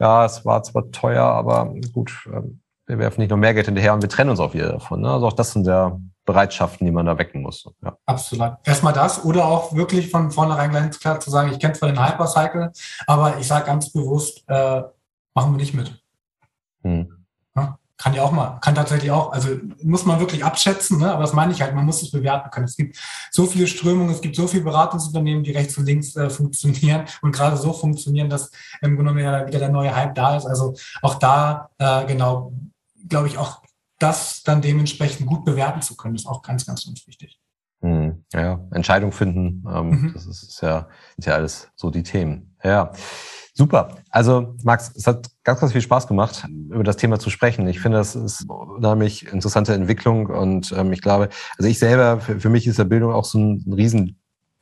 [0.00, 3.94] ja, es war zwar teuer, aber gut, ähm, wir werfen nicht noch mehr Geld hinterher
[3.94, 5.02] und wir trennen uns auch wieder davon.
[5.02, 5.10] Ne?
[5.10, 7.68] Also auch das sind ja Bereitschaften, die man da wecken muss.
[7.82, 7.96] Ja.
[8.06, 8.54] Absolut.
[8.64, 12.04] Erstmal das oder auch wirklich von vornherein ganz klar zu sagen, ich kenne zwar den
[12.04, 12.72] Hypercycle,
[13.06, 14.82] aber ich sage ganz bewusst, äh,
[15.34, 16.02] machen wir nicht mit.
[16.82, 17.21] Hm.
[18.02, 18.12] Ja?
[18.12, 19.48] kann ja auch mal, kann tatsächlich auch, also
[19.82, 21.12] muss man wirklich abschätzen, ne?
[21.12, 22.64] aber das meine ich halt, man muss es bewerten können.
[22.64, 22.98] Es gibt
[23.30, 27.32] so viele Strömungen, es gibt so viele Beratungsunternehmen, die rechts und links äh, funktionieren und
[27.32, 28.50] gerade so funktionieren, dass
[28.80, 30.46] im Grunde genommen wieder der neue Hype da ist.
[30.46, 32.52] Also auch da, äh, genau,
[33.08, 33.62] glaube ich, auch
[33.98, 37.38] das dann dementsprechend gut bewerten zu können, ist auch ganz, ganz, ganz wichtig.
[37.82, 40.12] Hm, ja, Entscheidung finden, ähm, mhm.
[40.12, 42.56] das ist, ist, ja, ist ja alles so die Themen.
[42.64, 42.92] Ja.
[43.54, 43.96] Super.
[44.10, 47.68] Also Max, es hat ganz, ganz viel Spaß gemacht, über das Thema zu sprechen.
[47.68, 51.28] Ich finde, das ist eine unheimlich interessante Entwicklung und ähm, ich glaube,
[51.58, 54.18] also ich selber, für, für mich ist der Bildung auch so ein, ein Riesen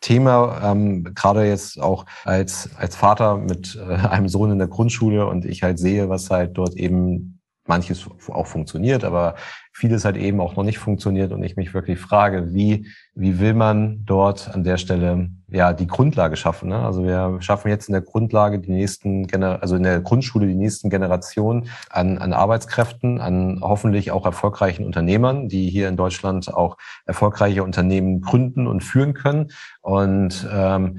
[0.09, 5.45] ähm, gerade jetzt auch als, als Vater mit äh, einem Sohn in der Grundschule und
[5.45, 7.39] ich halt sehe, was halt dort eben
[7.70, 9.36] manches auch funktioniert, aber
[9.72, 13.54] vieles halt eben auch noch nicht funktioniert und ich mich wirklich frage, wie, wie will
[13.54, 16.70] man dort an der Stelle ja die Grundlage schaffen?
[16.70, 16.78] Ne?
[16.78, 20.56] Also wir schaffen jetzt in der Grundlage die nächsten, Gener also in der Grundschule die
[20.56, 26.76] nächsten Generationen an, an Arbeitskräften, an hoffentlich auch erfolgreichen Unternehmern, die hier in Deutschland auch
[27.06, 29.52] erfolgreiche Unternehmen gründen und führen können.
[29.80, 30.98] Und ähm,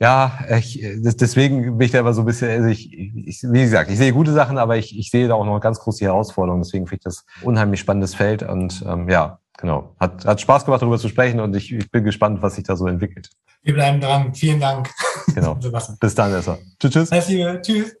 [0.00, 3.90] ja, ich, deswegen bin ich da immer so ein bisschen, also ich, ich, wie gesagt,
[3.90, 6.62] ich sehe gute Sachen, aber ich, ich sehe da auch noch ganz große Herausforderungen.
[6.62, 9.94] Deswegen finde ich das unheimlich spannendes Feld und ähm, ja, genau.
[10.00, 12.76] Hat, hat Spaß gemacht, darüber zu sprechen und ich, ich bin gespannt, was sich da
[12.76, 13.28] so entwickelt.
[13.62, 14.34] Wir bleiben dran.
[14.34, 14.88] Vielen Dank.
[15.34, 15.58] Genau.
[16.00, 16.58] Bis dann, Esser.
[16.78, 17.12] Tschüss, tschüss.
[17.12, 17.60] Alles Liebe.
[17.60, 17.99] Tschüss.